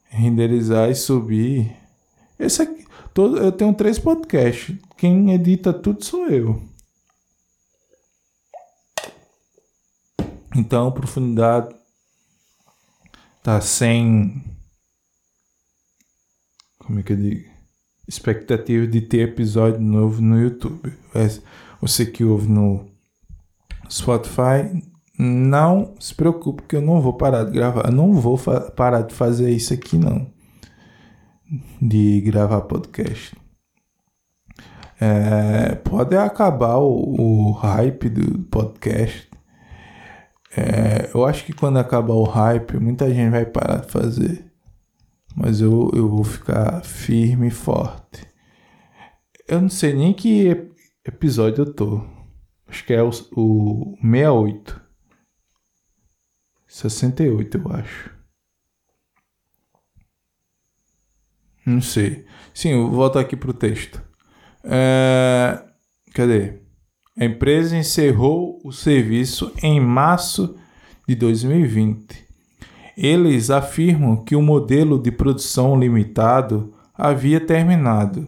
[0.08, 1.76] renderizar e subir.
[2.38, 4.74] Esse aqui, todo, eu tenho três podcasts.
[4.96, 6.62] Quem edita tudo sou eu.
[10.56, 11.74] Então, profundidade
[13.42, 14.42] tá sem
[16.86, 17.50] como é que eu digo?
[18.06, 20.92] Expectativa de ter episódio novo no YouTube.
[21.80, 22.86] Você que ouve no
[23.90, 24.70] Spotify,
[25.18, 27.86] não se preocupe que eu não vou parar de gravar.
[27.86, 28.38] Eu não vou
[28.76, 30.30] parar de fazer isso aqui não.
[31.82, 33.36] De gravar podcast.
[35.00, 39.28] É, pode acabar o, o, hype do podcast.
[40.56, 44.50] É, eu acho que quando acabar o hype, muita gente vai parar de fazer.
[45.36, 48.26] Mas eu, eu vou ficar firme e forte.
[49.46, 50.72] Eu não sei nem que
[51.04, 52.00] episódio eu tô.
[52.66, 54.80] Acho que é o, o 68.
[56.66, 58.16] 68, eu acho.
[61.66, 62.24] Não sei.
[62.54, 64.02] Sim, eu voltar aqui pro texto.
[64.64, 65.62] É...
[66.14, 66.65] Cadê?
[67.18, 70.56] A empresa encerrou o serviço em março
[71.08, 72.26] de 2020.
[72.96, 78.26] Eles afirmam que o modelo de produção limitado havia terminado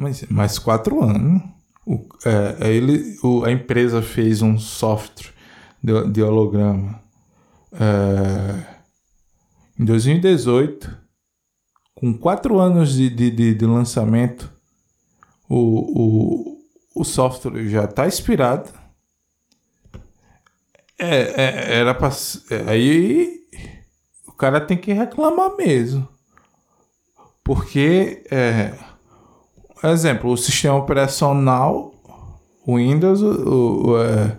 [0.00, 1.42] mas, mais quatro anos.
[1.86, 5.30] O, é, é, ele, o, a empresa fez um software
[5.82, 6.98] de, de holograma
[7.72, 8.80] é,
[9.78, 10.96] em 2018,
[11.94, 14.50] com quatro anos de, de, de, de lançamento,
[15.46, 16.49] o, o,
[16.94, 18.70] o software já está expirado.
[20.98, 22.10] É, é, era pra,
[22.50, 23.40] é, aí
[24.26, 26.06] o cara tem que reclamar mesmo.
[27.42, 28.74] Porque é,
[29.84, 31.94] exemplo, o sistema operacional
[32.66, 34.36] Windows, o, o é,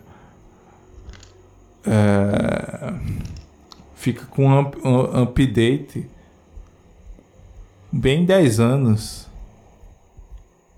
[1.85, 2.93] é,
[3.95, 6.07] fica com um, um update
[7.91, 9.27] bem 10 anos.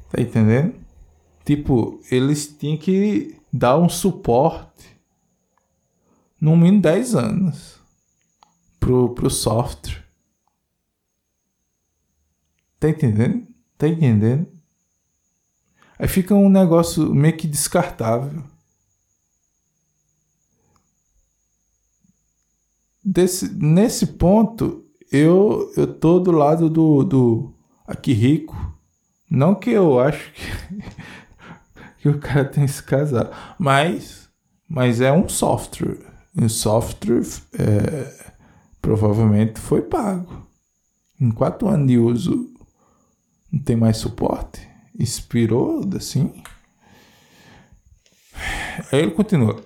[0.09, 0.82] Tá entendendo?
[1.45, 4.99] Tipo, eles tinham que dar um suporte
[6.39, 7.79] no mínimo 10 anos
[8.79, 10.03] pro, pro software.
[12.79, 13.47] Tá entendendo?
[13.77, 14.47] Tá entendendo?
[15.97, 18.43] Aí fica um negócio meio que descartável.
[23.01, 27.53] Desse, nesse ponto, eu, eu tô do lado do, do
[27.85, 28.55] aqui rico.
[29.29, 30.41] Não que eu acho que,
[32.03, 34.27] que o cara tem que se casar, mas,
[34.67, 35.99] mas é um software.
[36.35, 37.23] Um software
[37.57, 38.33] é,
[38.81, 40.45] provavelmente foi pago.
[41.17, 42.49] Em quatro anos de uso,
[43.49, 44.67] não tem mais suporte
[44.99, 46.43] inspirou, assim.
[48.91, 49.63] Aí ele continua.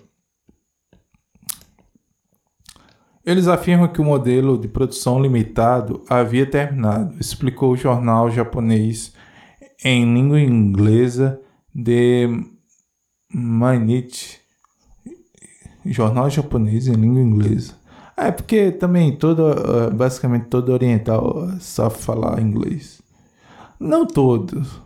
[3.26, 9.12] Eles afirmam que o modelo de produção limitado havia terminado, explicou o jornal japonês
[9.84, 11.42] em língua inglesa
[11.78, 12.28] de
[13.32, 14.40] Mainichi.
[15.86, 17.76] Jornal japonês em língua inglesa.
[18.18, 19.54] É porque também todo,
[19.96, 23.00] basicamente todo oriental sabe falar inglês.
[23.80, 24.82] Não todos,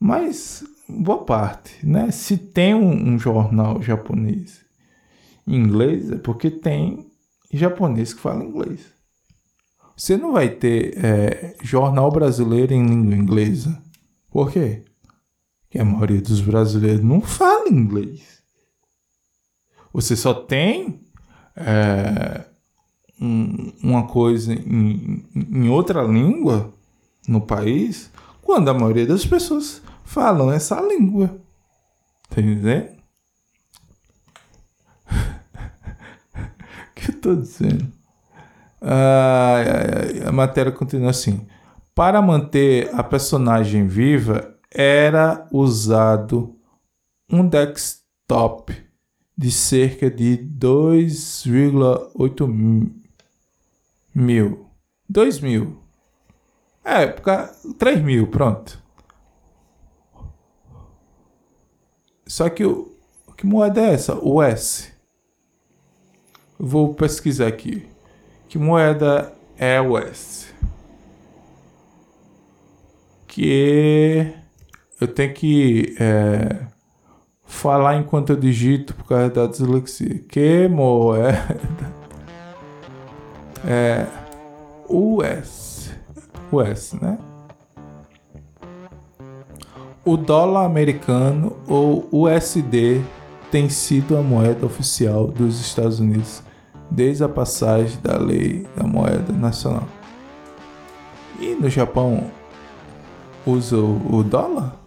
[0.00, 2.10] mas boa parte, né?
[2.10, 4.60] Se tem um, um jornal japonês
[5.46, 7.10] em inglês, é porque tem
[7.52, 8.80] japonês que fala inglês.
[9.96, 13.80] Você não vai ter é, jornal brasileiro em língua inglesa.
[14.30, 14.84] Por quê?
[15.76, 18.42] Porque a maioria dos brasileiros não fala inglês.
[19.92, 21.02] Você só tem
[21.54, 22.44] é,
[23.20, 26.72] um, uma coisa em, em outra língua
[27.28, 28.10] no país
[28.40, 31.38] quando a maioria das pessoas falam essa língua.
[32.30, 32.96] Tá entendendo?
[36.96, 37.92] O que eu tô dizendo?
[38.80, 39.60] Ah,
[40.26, 41.46] a matéria continua assim.
[41.94, 46.54] Para manter a personagem viva, era usado
[47.30, 48.74] um desktop
[49.36, 52.46] de cerca de 2,8
[54.14, 54.66] mil.
[55.08, 55.82] 2 mil.
[56.84, 58.82] É, 3 mil, pronto.
[62.26, 62.92] Só que o
[63.36, 64.18] que moeda é essa?
[64.18, 64.92] O S.
[66.58, 67.86] Vou pesquisar aqui.
[68.48, 70.46] Que moeda é o S?
[73.26, 74.32] Que
[75.06, 76.66] eu tenho que é,
[77.44, 80.18] falar enquanto eu digito por causa da dislexia.
[80.28, 81.56] Que moeda
[83.64, 84.06] é
[84.90, 85.92] US.
[86.52, 87.18] US, né?
[90.04, 93.02] O dólar americano ou USD
[93.50, 96.42] tem sido a moeda oficial dos Estados Unidos
[96.90, 99.88] desde a passagem da lei da moeda nacional.
[101.40, 102.30] E no Japão
[103.44, 104.85] usa o dólar?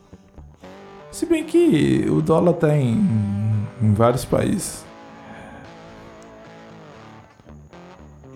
[1.20, 2.97] Se bem que o dólar tá em,
[3.82, 4.86] em vários países.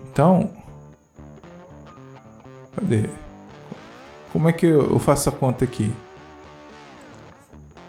[0.04, 0.50] Então,
[2.76, 3.08] cadê?
[4.30, 5.90] Como é que eu faço a conta aqui?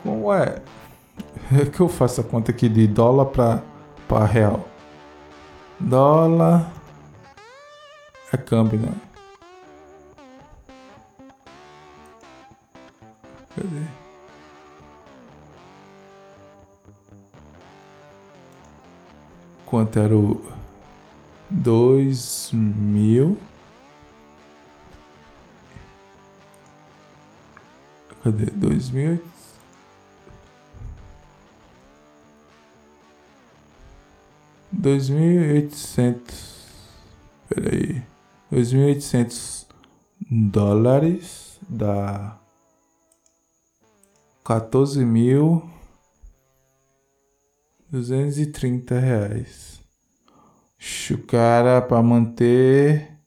[0.01, 0.61] Como é?
[1.51, 3.61] É que eu faço a conta aqui de dólar para
[4.07, 4.65] para real.
[5.77, 6.71] Dólar
[8.31, 8.93] é câmbio, né?
[13.53, 14.05] Cadê?
[19.66, 20.41] Quanto era o
[21.49, 23.38] dois mil?
[28.24, 28.45] Cadê?
[28.45, 29.22] Dois mil?
[34.72, 36.68] Dois mil e oitocentos.
[37.49, 38.03] Peraí.
[38.51, 39.68] Dois mil e oitocentos
[40.30, 42.39] dólares dá
[44.43, 45.74] quatorze mil
[47.95, 49.79] duzentos e trinta reais.
[51.09, 53.17] O cara para manter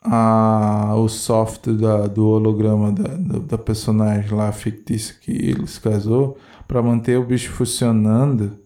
[0.00, 6.38] a, o software da, do holograma da, da, personagem lá fictícia que ele se casou,
[6.66, 8.58] para manter o bicho funcionando,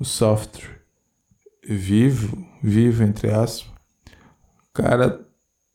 [0.00, 0.80] o software
[1.62, 3.70] vivo, vivo entre aspas,
[4.70, 5.24] o cara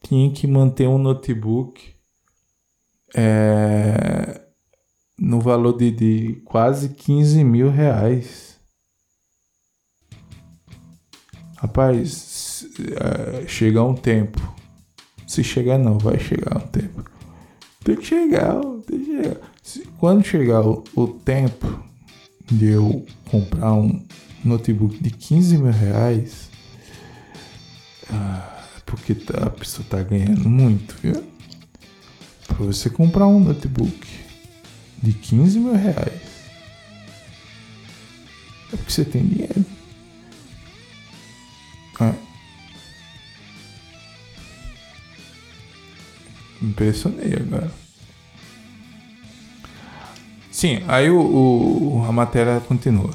[0.03, 1.93] tinha que manter um notebook
[3.15, 4.38] é,
[5.19, 8.57] no valor de, de quase 15 mil reais.
[11.57, 14.39] Rapaz, uh, chega um tempo.
[15.27, 17.03] Se chegar não, vai chegar um tempo.
[17.83, 19.37] Tem que chegar, tem que chegar.
[19.61, 21.83] Se, quando chegar o, o, tempo
[22.49, 24.05] de eu comprar um
[24.43, 26.49] notebook de 15 mil reais,
[28.09, 31.23] uh, porque tá, a pessoa tá ganhando muito, viu?
[32.47, 34.18] Pra você comprar um notebook
[35.01, 36.21] de 15 mil reais,
[38.71, 39.65] é porque você tem dinheiro.
[42.01, 42.13] É.
[46.61, 47.71] Impressionei agora.
[50.51, 53.11] Sim, aí o, o, a matéria continua.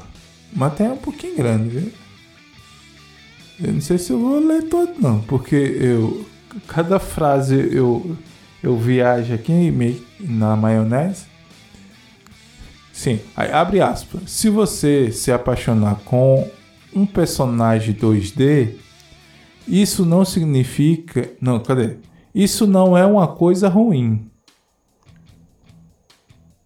[0.55, 1.91] A matéria é um pouquinho grande, viu?
[3.59, 6.25] Eu não sei se eu vou ler todo não, porque eu
[6.67, 8.17] cada frase eu
[8.63, 11.25] eu viajo aqui meio na maionese.
[12.95, 14.31] Sim, aí abre aspas.
[14.31, 16.49] Se você se apaixonar com
[16.95, 18.77] um personagem 2D,
[19.67, 21.29] isso não significa.
[21.41, 21.97] Não, cadê?
[22.33, 24.31] Isso não é uma coisa ruim.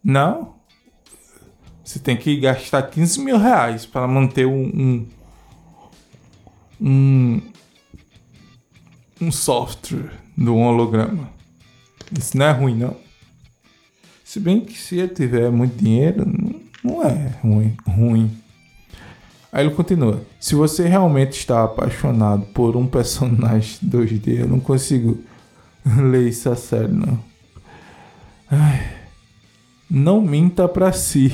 [0.03, 0.53] Não.
[1.83, 5.07] Você tem que gastar 15 mil reais para manter um, um,
[6.79, 7.41] um,
[9.19, 11.27] um software do holograma.
[12.15, 13.08] Isso não é ruim, não.
[14.29, 16.23] Se bem que se ele tiver muito dinheiro,
[16.83, 17.75] não é ruim.
[17.83, 18.31] ruim.
[19.51, 25.17] Aí ele continua: Se você realmente está apaixonado por um personagem 2D, eu não consigo
[25.83, 27.19] ler isso a sério, não.
[28.51, 28.97] Ai,
[29.89, 31.33] não minta para si.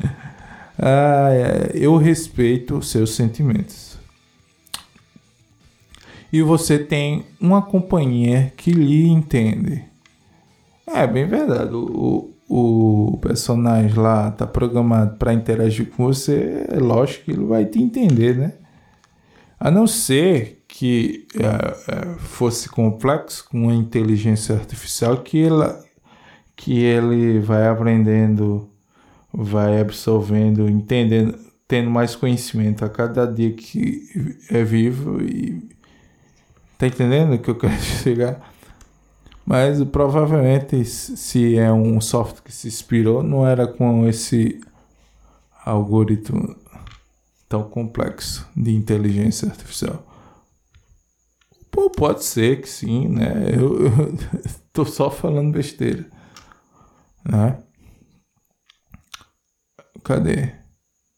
[0.76, 3.96] Ai, eu respeito os seus sentimentos.
[6.32, 9.93] E você tem uma companhia que lhe entende.
[10.86, 11.74] É bem verdade.
[11.74, 17.64] O, o personagem lá tá programado para interagir com você, é lógico que ele vai
[17.64, 18.52] te entender, né?
[19.58, 25.82] A não ser que é, é, fosse complexo com a inteligência artificial que ela
[26.56, 28.70] que ele vai aprendendo,
[29.32, 34.02] vai absorvendo, entendendo, tendo mais conhecimento a cada dia que
[34.50, 35.68] é vivo e
[36.78, 38.53] tá entendendo o que eu quero chegar?
[39.44, 44.60] Mas provavelmente se é um software que se inspirou, não era com esse
[45.64, 46.56] algoritmo
[47.48, 50.04] tão complexo de inteligência artificial.
[51.70, 53.50] Pô, pode ser que sim, né?
[53.52, 54.18] Eu, eu
[54.72, 56.08] tô só falando besteira,
[57.24, 57.58] né?
[60.02, 60.52] Cadê?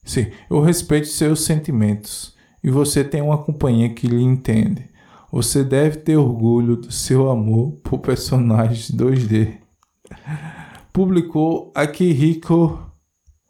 [0.05, 4.89] Sim, eu respeito seus sentimentos e você tem uma companhia que lhe entende.
[5.31, 9.59] Você deve ter orgulho do seu amor por personagens 2D.
[10.93, 12.79] Publicou Akihiko,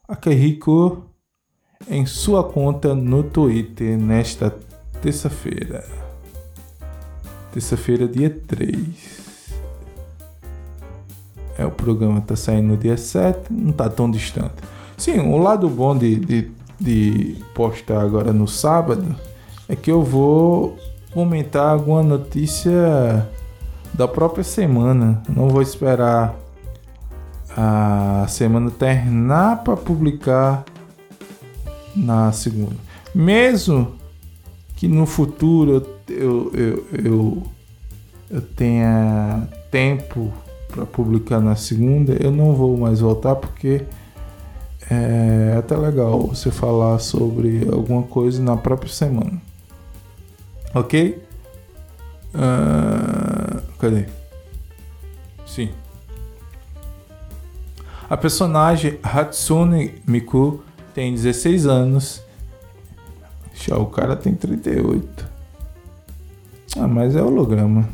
[0.09, 1.05] Akihiko
[1.89, 4.51] em sua conta no Twitter nesta
[5.03, 5.87] terça-feira.
[7.53, 9.27] Terça-feira, dia 3.
[11.59, 14.55] É, o programa tá saindo no dia 7, não tá tão distante.
[14.97, 16.51] Sim, o lado bom de, de,
[16.81, 19.15] de postar agora no sábado
[19.69, 20.77] é que eu vou
[21.17, 23.27] comentar alguma notícia
[23.95, 25.23] da própria semana.
[25.27, 26.37] Não vou esperar
[27.57, 30.63] a semana terminar para publicar
[31.97, 32.77] na segunda.
[33.15, 33.95] Mesmo
[34.77, 37.43] que no futuro eu, eu, eu,
[38.31, 40.31] eu tenha tempo
[40.69, 43.87] para publicar na segunda, eu não vou mais voltar porque
[44.91, 49.46] é até legal você falar sobre alguma coisa na própria semana.
[50.77, 51.19] Ok?
[52.35, 54.05] Uh, cadê?
[55.47, 55.71] Sim.
[58.11, 60.63] A personagem Hatsune Miku
[60.93, 62.23] tem 16 anos.
[63.55, 65.27] Já o cara tem 38.
[66.79, 67.89] Ah, mas é holograma.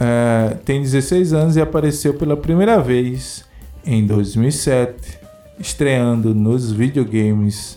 [0.00, 3.44] É, tem 16 anos e apareceu pela primeira vez
[3.84, 5.18] em 2007,
[5.58, 7.76] estreando nos videogames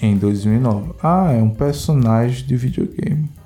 [0.00, 0.94] em 2009.
[1.02, 3.41] Ah, é um personagem de videogame.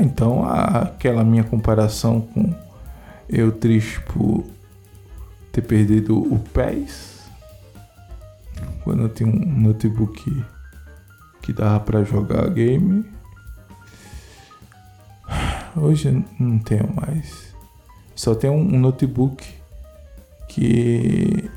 [0.00, 2.54] Então, aquela minha comparação com
[3.28, 4.44] eu triste por
[5.52, 7.18] ter perdido o PES
[8.82, 10.44] quando eu tinha um notebook
[11.42, 13.04] que dava para jogar game.
[15.76, 17.54] Hoje não tenho mais.
[18.14, 19.46] Só tenho um notebook
[20.48, 21.50] que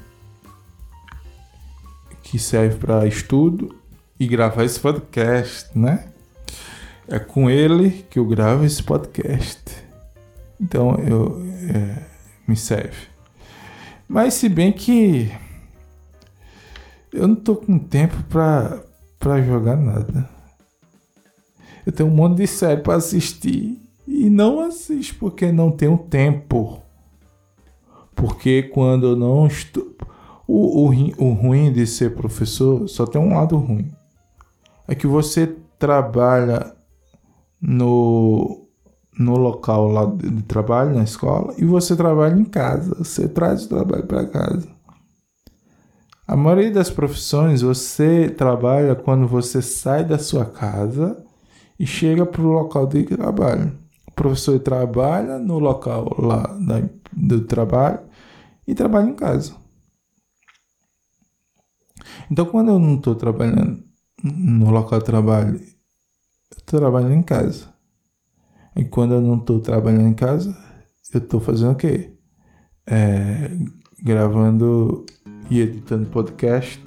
[2.22, 3.76] que serve para estudo
[4.20, 6.11] e gravar esse podcast, né?
[7.08, 9.62] É com ele que eu gravo esse podcast.
[10.60, 11.42] Então eu
[11.74, 12.04] é,
[12.48, 13.08] me serve.
[14.08, 15.32] Mas se bem que
[17.14, 18.82] eu não tô com tempo pra,
[19.20, 20.30] pra jogar nada.
[21.86, 26.82] Eu tenho um monte de série pra assistir e não assisto porque não tenho tempo.
[28.16, 29.96] Porque quando eu não estou.
[30.48, 33.92] O, o, o ruim de ser professor só tem um lado ruim.
[34.88, 36.76] É que você trabalha
[37.62, 38.62] no
[39.18, 42.96] no local lá de trabalho, na escola, e você trabalha em casa.
[42.96, 44.68] Você traz o trabalho para casa.
[46.28, 51.24] A maioria das profissões você trabalha quando você sai da sua casa
[51.78, 53.78] e chega para o local de trabalho.
[54.08, 56.82] O professor trabalha no local lá da,
[57.12, 58.00] do trabalho
[58.68, 59.54] e trabalha em casa.
[62.30, 63.84] Então, quando eu não estou trabalhando
[64.24, 65.60] no local de trabalho,
[66.80, 67.66] trabalhando em casa.
[68.76, 70.56] E quando eu não estou trabalhando em casa,
[71.14, 72.14] eu estou fazendo o quê?
[72.88, 73.52] É,
[74.02, 75.06] gravando
[75.50, 76.82] e editando podcast.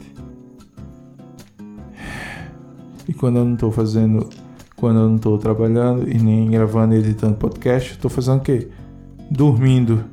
[3.06, 4.28] E quando eu não estou fazendo,
[4.76, 8.70] quando eu não estou trabalhando e nem gravando e editando podcast, estou fazendo o quê?
[9.30, 10.04] Dormindo.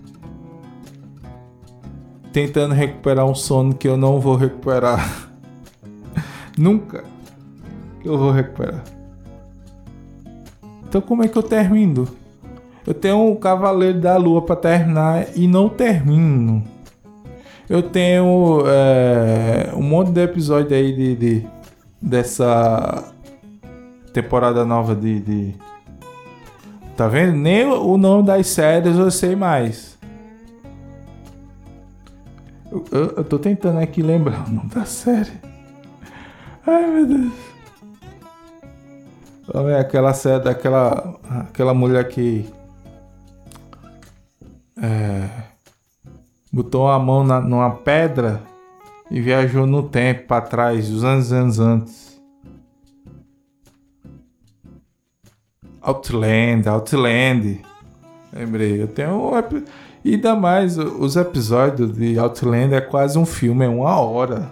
[2.34, 5.30] Tentando recuperar um sono que eu não vou recuperar.
[6.57, 7.03] Nunca
[8.03, 8.84] eu vou recuperar.
[10.91, 12.05] Então como é que eu termino?
[12.85, 16.61] Eu tenho o Cavaleiro da Lua para terminar e não termino.
[17.69, 21.47] Eu tenho é, um monte de episódio aí de, de
[22.01, 23.09] dessa
[24.11, 25.55] temporada nova de, de,
[26.97, 27.37] Tá vendo?
[27.37, 29.97] Nem o nome das séries eu sei mais.
[32.69, 35.39] Eu, eu, eu tô tentando aqui lembrar o nome da série.
[36.67, 37.51] Ai meu Deus.
[39.54, 42.49] É aquela série daquela aquela mulher que
[44.82, 45.30] é,
[46.52, 48.41] botou a mão na, numa pedra
[49.10, 52.22] e viajou no tempo para trás, os anos anos antes.
[55.82, 57.62] Outland, Outland.
[58.32, 59.64] Lembrei, eu tenho um.
[60.04, 64.49] E ainda mais, os episódios de Outlander é quase um filme, é uma hora.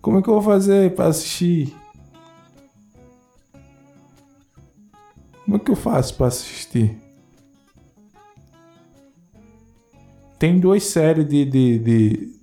[0.00, 1.81] Como é que eu vou fazer para assistir?
[5.52, 6.98] Como é que eu faço para assistir?
[10.38, 12.40] Tem duas séries de, de, de,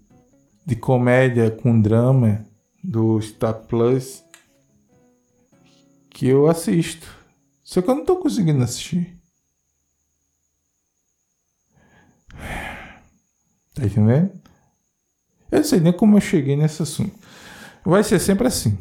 [0.63, 2.45] de comédia com drama
[2.83, 4.23] do Star Plus
[6.11, 7.07] que eu assisto.
[7.63, 9.19] Só que eu não tô conseguindo assistir.
[13.73, 14.39] Tá entendendo?
[15.51, 17.17] Eu não sei nem como eu cheguei nesse assunto.
[17.83, 18.77] Vai ser sempre assim.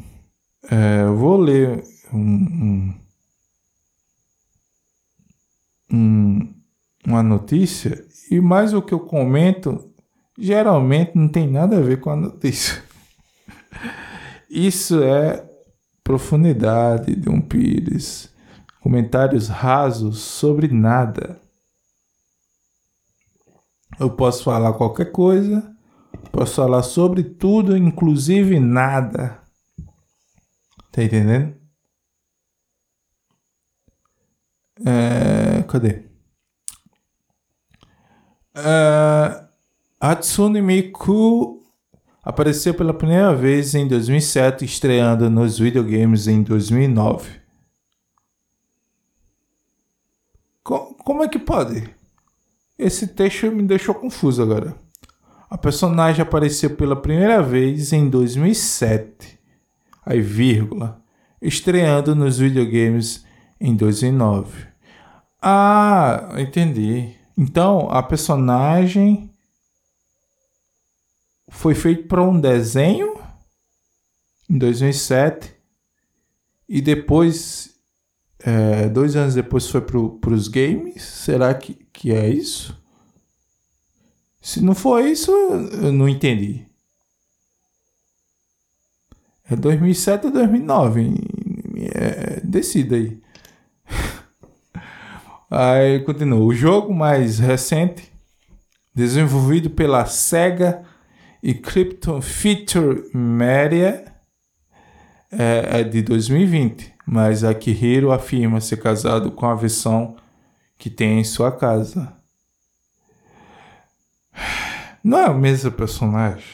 [0.69, 3.08] É, eu vou ler um, um,
[5.91, 6.53] um,
[7.05, 9.89] uma notícia e mais o que eu comento
[10.37, 12.83] geralmente não tem nada a ver com a notícia.
[14.49, 15.47] Isso é
[16.03, 18.29] profundidade de um Pires.
[18.81, 21.39] Comentários rasos sobre nada.
[23.99, 25.75] Eu posso falar qualquer coisa,
[26.31, 29.39] posso falar sobre tudo, inclusive nada.
[30.91, 31.53] Tá entendendo?
[34.85, 36.03] É, cadê?
[38.55, 39.43] É,
[39.99, 41.63] Hatsune Miku
[42.23, 47.39] apareceu pela primeira vez em 2007, estreando nos videogames em 2009.
[50.63, 51.89] Como é que pode?
[52.77, 54.75] Esse texto me deixou confuso agora.
[55.49, 59.39] A personagem apareceu pela primeira vez em 2007,
[60.05, 61.01] aí vírgula,
[61.41, 63.25] estreando nos videogames
[63.59, 64.68] em 2009.
[65.41, 67.15] Ah, entendi.
[67.37, 69.29] Então, a personagem
[71.49, 73.17] foi feita para um desenho
[74.49, 75.55] em 2007
[76.67, 77.69] e depois
[78.39, 81.03] é, dois anos depois foi para os games.
[81.03, 82.77] Será que, que é isso?
[84.41, 86.65] Se não for isso, eu não entendi.
[89.49, 91.15] É 2007 ou 2009?
[91.93, 93.21] É, decida aí.
[95.49, 96.39] Aí continua.
[96.39, 98.11] O jogo mais recente,
[98.93, 100.83] desenvolvido pela Sega
[101.41, 104.05] e Crypto Feature Media,
[105.31, 110.15] é, é de 2020 mas Akihiro afirma ser casado com a versão
[110.77, 112.15] que tem em sua casa.
[115.03, 116.45] Não é o mesmo personagem?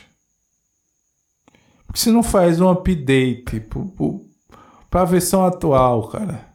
[1.85, 3.61] Porque você não faz um update
[4.89, 6.54] para a versão atual, cara?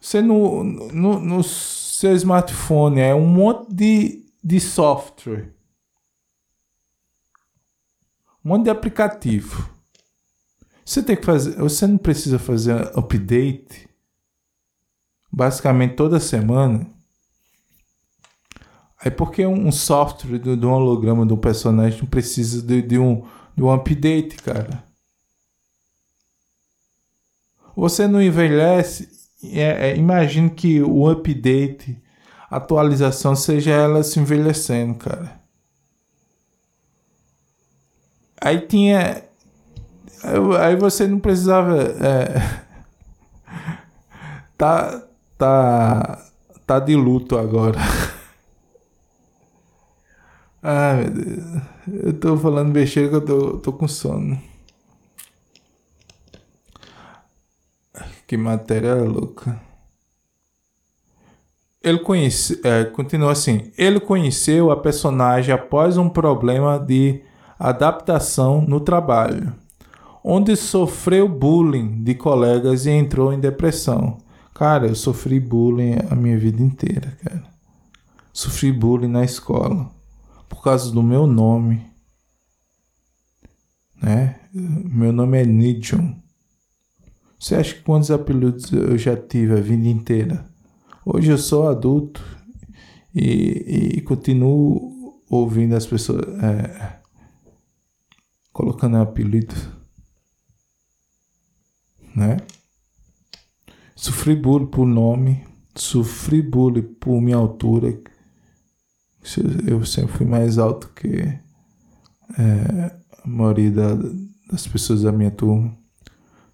[0.00, 5.52] Você no, no, no seu smartphone é um monte de, de software.
[8.42, 9.68] Um monte de aplicativo.
[10.84, 13.88] Você tem que fazer, você não precisa fazer update
[15.30, 16.86] basicamente toda semana.
[18.98, 23.24] Aí porque um software de, um holograma um personagem não precisa de, de, um,
[23.54, 24.84] de um update, cara.
[27.76, 29.19] Você não envelhece.
[29.42, 31.96] É, é, imagine que o update,
[32.50, 35.40] atualização, seja ela se envelhecendo, cara.
[38.40, 39.30] Aí tinha
[40.58, 41.76] Aí você não precisava.
[41.82, 42.60] É,
[44.56, 45.02] tá.
[45.38, 46.26] Tá.
[46.66, 47.78] Tá de luto agora.
[50.62, 51.62] Ai meu Deus.
[52.04, 54.40] Eu tô falando besteira que eu tô, tô com sono.
[58.30, 59.60] Que matéria louca.
[61.82, 63.72] Ele conhece, é, continua assim.
[63.76, 67.24] Ele conheceu a personagem após um problema de
[67.58, 69.52] adaptação no trabalho
[70.22, 74.18] onde sofreu bullying de colegas e entrou em depressão.
[74.54, 77.42] Cara, eu sofri bullying a minha vida inteira, cara.
[78.32, 79.90] Sofri bullying na escola
[80.48, 81.84] por causa do meu nome.
[84.00, 84.38] Né?
[84.54, 86.19] Meu nome é Nidjon.
[87.40, 90.46] Você acha que quantos apelidos eu já tive a vida inteira?
[91.06, 92.22] Hoje eu sou adulto
[93.14, 97.00] e, e continuo ouvindo as pessoas é,
[98.52, 99.54] colocando apelido
[102.14, 102.36] né?
[103.96, 107.98] Sofri bullying por nome, sofri bullying por minha altura.
[109.66, 111.08] Eu sempre fui mais alto que
[112.38, 113.94] é, a maioria da,
[114.50, 115.79] das pessoas da minha turma.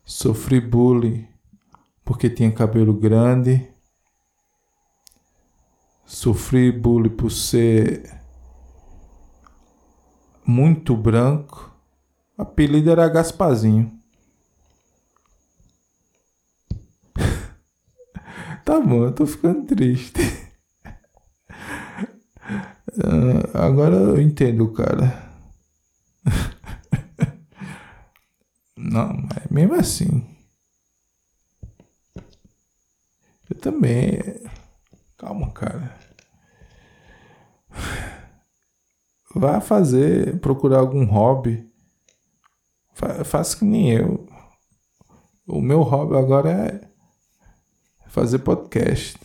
[0.07, 1.27] Sofri bullying
[2.05, 3.69] porque tinha cabelo grande.
[6.05, 8.09] Sofri bullying por ser
[10.47, 11.75] muito branco.
[12.39, 13.93] Apelido era Gaspazinho.
[18.65, 20.21] Tá bom, eu tô ficando triste.
[22.93, 25.26] Uh, agora eu entendo, cara.
[28.77, 30.25] Não, mas mesmo assim.
[33.49, 34.21] Eu também.
[35.17, 35.99] Calma, cara.
[39.35, 41.71] Vá fazer, procurar algum hobby.
[43.25, 44.27] Faça que nem eu.
[45.47, 46.89] O meu hobby agora é
[48.09, 49.19] fazer podcast.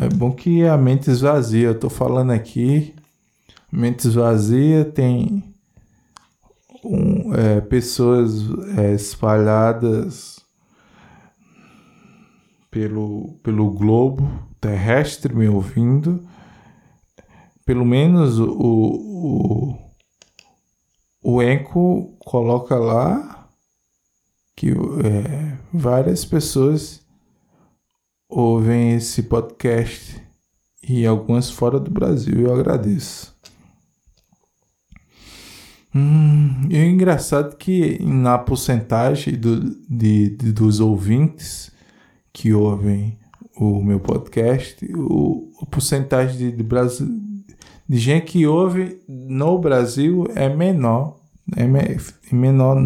[0.00, 1.68] É bom que a mente esvazia.
[1.68, 2.94] Eu tô falando aqui.
[3.70, 5.49] Mente esvazia tem
[6.84, 8.42] um, é, pessoas
[8.78, 10.40] é, espalhadas
[12.70, 16.26] pelo, pelo globo terrestre me ouvindo.
[17.64, 19.78] Pelo menos o, o,
[21.22, 23.48] o Enco coloca lá
[24.56, 27.00] que é, várias pessoas
[28.28, 30.20] ouvem esse podcast
[30.82, 32.40] e algumas fora do Brasil.
[32.40, 33.34] Eu agradeço.
[35.94, 41.72] Hum, e é engraçado que na porcentagem do, de, de, dos ouvintes
[42.32, 43.18] que ouvem
[43.56, 47.08] o meu podcast, o, o porcentagem de, de, Brasil,
[47.88, 51.18] de gente que ouve no Brasil é menor.
[51.56, 51.80] É me,
[52.30, 52.76] menor,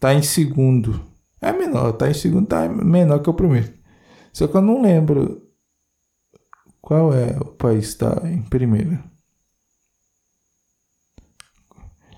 [0.00, 1.00] tá em segundo.
[1.40, 3.72] É menor, tá em segundo, tá menor que o primeiro.
[4.32, 5.42] Só que eu não lembro
[6.82, 8.98] qual é o país que está em primeiro.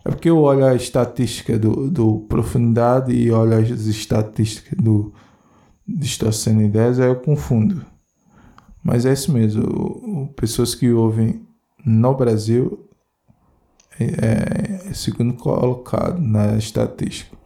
[0.08, 5.12] É porque eu olho a estatística do, do Profundidade e olho as estatísticas do
[5.86, 7.84] Distorcendo Ideias, aí eu confundo.
[8.82, 10.32] Mas é isso mesmo.
[10.34, 11.46] Pessoas que ouvem
[11.84, 12.88] no Brasil
[14.00, 17.36] é, é segundo colocado na estatística.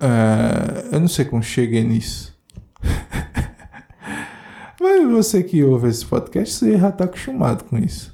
[0.00, 2.36] É, eu não sei como cheguei nisso.
[4.80, 8.12] Mas você que ouve esse podcast, você já está acostumado com isso.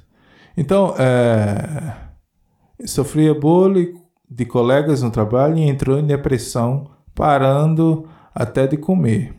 [0.55, 2.02] Então, é,
[2.85, 3.93] sofria bullying
[4.29, 9.35] de colegas no trabalho e entrou em depressão, parando até de comer.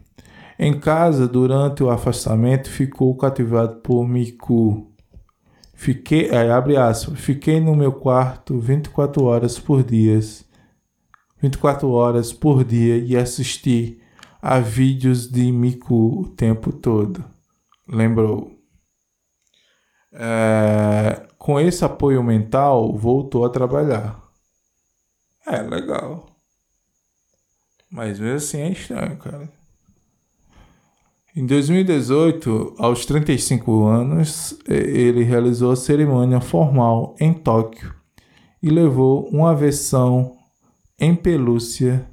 [0.59, 4.91] Em casa, durante o afastamento, ficou cativado por Miku.
[5.75, 10.21] Fiquei, é, abre aspas, fiquei no meu quarto 24 horas por dia,
[11.43, 14.01] 24 horas por dia e assisti
[14.41, 17.25] a vídeos de Miku o tempo todo.
[17.89, 18.53] Lembrou?
[20.13, 24.19] É, com esse apoio mental, voltou a trabalhar.
[25.47, 26.25] É legal.
[27.91, 29.53] Mas mesmo assim é estranho, cara.
[31.37, 37.95] Em 2018, aos 35 anos, ele realizou a cerimônia formal em Tóquio
[38.63, 40.39] e levou uma versão
[40.99, 42.09] em pelúcia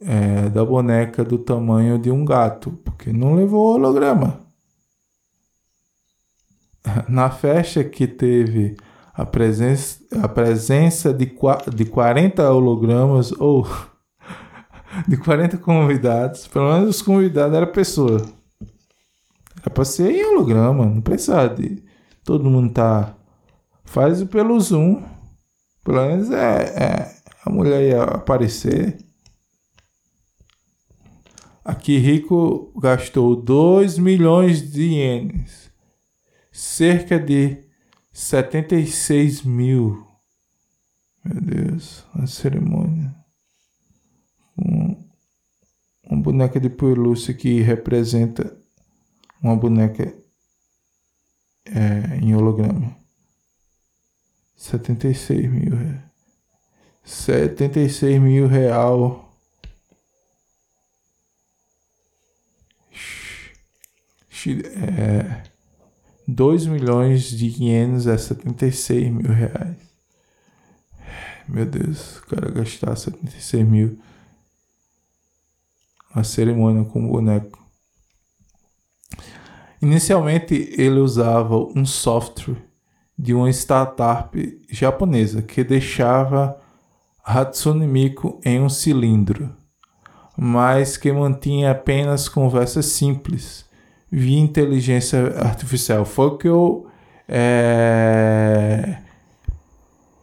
[0.00, 4.49] é, da boneca do tamanho de um gato, porque não levou holograma.
[7.08, 8.76] Na festa que teve
[9.12, 11.30] a presença, a presença de,
[11.74, 13.66] de 40 hologramas ou
[15.06, 18.22] de 40 convidados, pelo menos os convidados era pessoa.
[19.60, 21.82] Era pra ser em holograma, não precisa de
[22.24, 23.14] todo mundo tá.
[23.84, 25.02] Faz pelo Zoom.
[25.84, 27.14] Pelo menos é, é
[27.44, 28.98] a mulher ia aparecer.
[31.64, 35.59] Aqui Rico gastou 2 milhões de ienes
[36.50, 37.64] cerca de
[38.12, 40.06] 76 mil.
[41.24, 43.14] Meu Deus, a cerimônia.
[44.58, 45.08] Um,
[46.04, 48.58] uma boneca de pelúcia que representa
[49.42, 50.14] uma boneca
[51.66, 52.96] é, em holograma.
[54.56, 55.72] 76 mil.
[57.04, 59.26] 76 mil real.
[64.46, 65.49] É,
[66.30, 69.76] 2 milhões de ienes é 76 mil reais.
[71.48, 73.98] Meu Deus, o cara gastar 76 mil
[76.14, 77.58] na cerimônia com o boneco.
[79.82, 82.62] Inicialmente ele usava um software
[83.18, 86.60] de uma startup japonesa que deixava
[87.24, 89.54] Hatsune Miku em um cilindro,
[90.36, 93.68] mas que mantinha apenas conversas simples
[94.10, 96.04] via inteligência artificial.
[96.04, 96.86] Foi o que eu
[97.28, 98.98] é,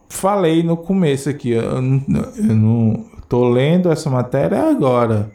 [0.09, 1.51] falei no começo aqui.
[1.51, 5.31] Eu eu não tô lendo essa matéria agora.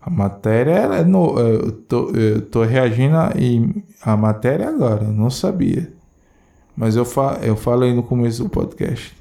[0.00, 2.10] A matéria é no, eu, tô,
[2.50, 3.32] tô reagindo a,
[4.02, 5.92] a matéria agora, eu não sabia.
[6.74, 9.20] Mas eu, fa, eu falei no começo do podcast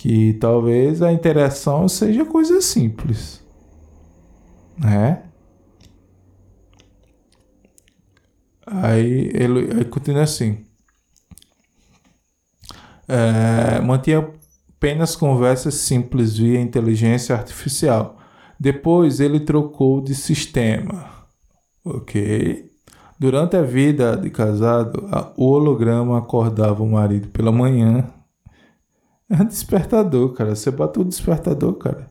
[0.00, 3.44] que talvez a interação seja coisa simples.
[4.78, 5.24] né?
[8.70, 10.64] Aí ele aí continua assim.
[13.08, 14.30] É, mantinha
[14.76, 18.16] apenas conversas simples via inteligência artificial.
[18.58, 21.10] Depois ele trocou de sistema.
[21.84, 22.70] Ok.
[23.18, 25.06] Durante a vida de casado,
[25.36, 28.08] o holograma acordava o marido pela manhã.
[29.28, 30.54] É um despertador, cara.
[30.54, 32.10] Você bota o despertador, cara.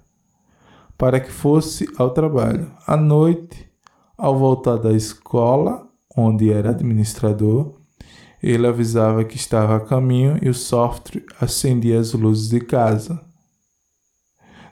[0.98, 2.72] Para que fosse ao trabalho.
[2.86, 3.70] À noite,
[4.18, 5.89] ao voltar da escola,
[6.20, 7.80] onde era administrador,
[8.42, 13.24] ele avisava que estava a caminho e o software acendia as luzes de casa.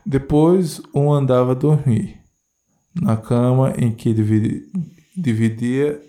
[0.04, 2.18] Depois, um andava a dormir,
[2.94, 4.14] na cama em que
[5.14, 6.02] dividia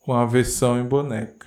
[0.00, 1.46] com a versão em boneca.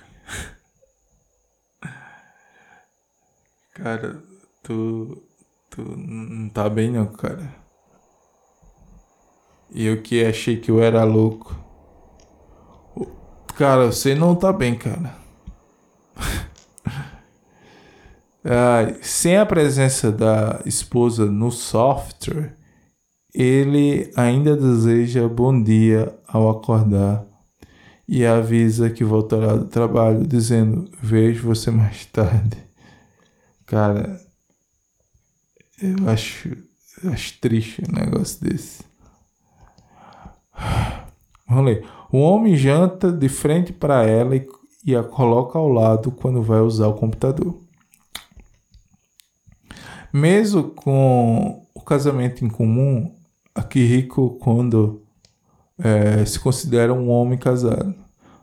[3.74, 4.22] cara,
[4.62, 5.22] tu,
[5.68, 7.54] tu não tá bem não, cara.
[9.74, 11.54] E eu que achei que eu era louco.
[13.56, 15.14] Cara, você não tá bem, cara.
[18.44, 22.56] ah, sem a presença da esposa no software,
[23.34, 27.24] ele ainda deseja bom dia ao acordar
[28.08, 32.56] e avisa que voltará do trabalho, dizendo: Vejo você mais tarde.
[33.66, 34.20] Cara,
[35.80, 36.56] eu acho,
[37.10, 38.82] acho triste um negócio desse.
[41.46, 42.01] Vamos ler.
[42.12, 44.46] O homem janta de frente para ela e,
[44.84, 47.56] e a coloca ao lado quando vai usar o computador.
[50.12, 53.14] Mesmo com o casamento em comum,
[53.54, 55.02] Akihiko Kondo
[55.78, 57.94] é, se considera um homem casado,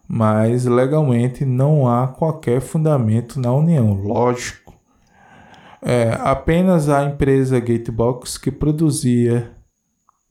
[0.07, 4.73] mas legalmente não há qualquer fundamento na união, lógico.
[5.79, 9.58] É, apenas a empresa Gatebox que produzia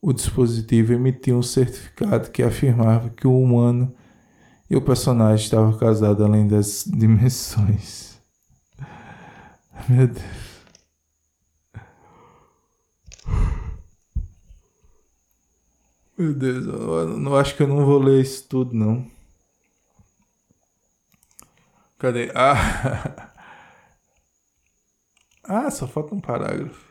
[0.01, 3.93] o dispositivo emitiu um certificado que afirmava que o humano
[4.69, 8.19] e o personagem estavam casados além das dimensões.
[9.89, 10.49] Meu Deus.
[16.17, 19.09] Meu Deus, eu não acho que eu não vou ler isso tudo não.
[21.97, 22.31] Cadê?
[22.35, 23.31] Ah.
[25.43, 26.88] ah, só falta um parágrafo.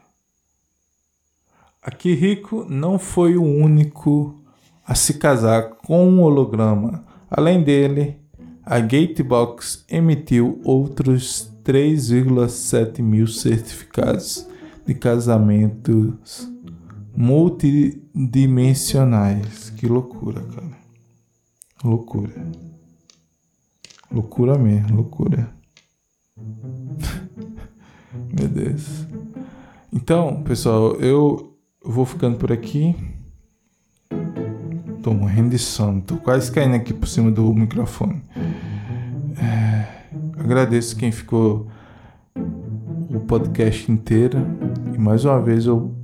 [1.89, 4.34] Akihiko não foi o único
[4.86, 7.03] a se casar com um holograma.
[7.30, 8.20] Além dele,
[8.62, 14.47] a Gatebox emitiu outros 3,7 mil certificados
[14.86, 16.47] de casamentos
[17.16, 19.70] multidimensionais.
[19.70, 20.76] Que loucura, cara.
[21.82, 22.34] Loucura.
[24.12, 25.51] Loucura mesmo, loucura.
[28.39, 29.07] Meu Deus.
[29.91, 31.48] Então, pessoal, eu
[31.89, 32.95] eu vou ficando por aqui.
[35.03, 38.22] Tô morrendo de sono, tô quase caindo aqui por cima do microfone.
[39.41, 39.86] É,
[40.39, 41.66] agradeço quem ficou
[43.09, 44.39] o podcast inteiro.
[44.95, 45.97] E mais uma vez eu,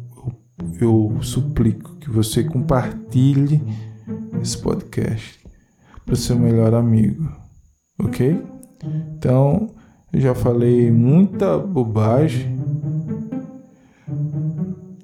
[0.81, 3.63] eu, eu suplico que você compartilhe
[4.41, 5.39] esse podcast
[6.07, 7.31] para seu melhor amigo,
[7.99, 8.43] ok?
[9.17, 9.69] Então,
[10.11, 12.59] eu já falei muita bobagem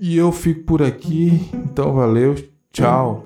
[0.00, 1.48] e eu fico por aqui.
[1.54, 2.34] Então valeu,
[2.72, 3.24] tchau.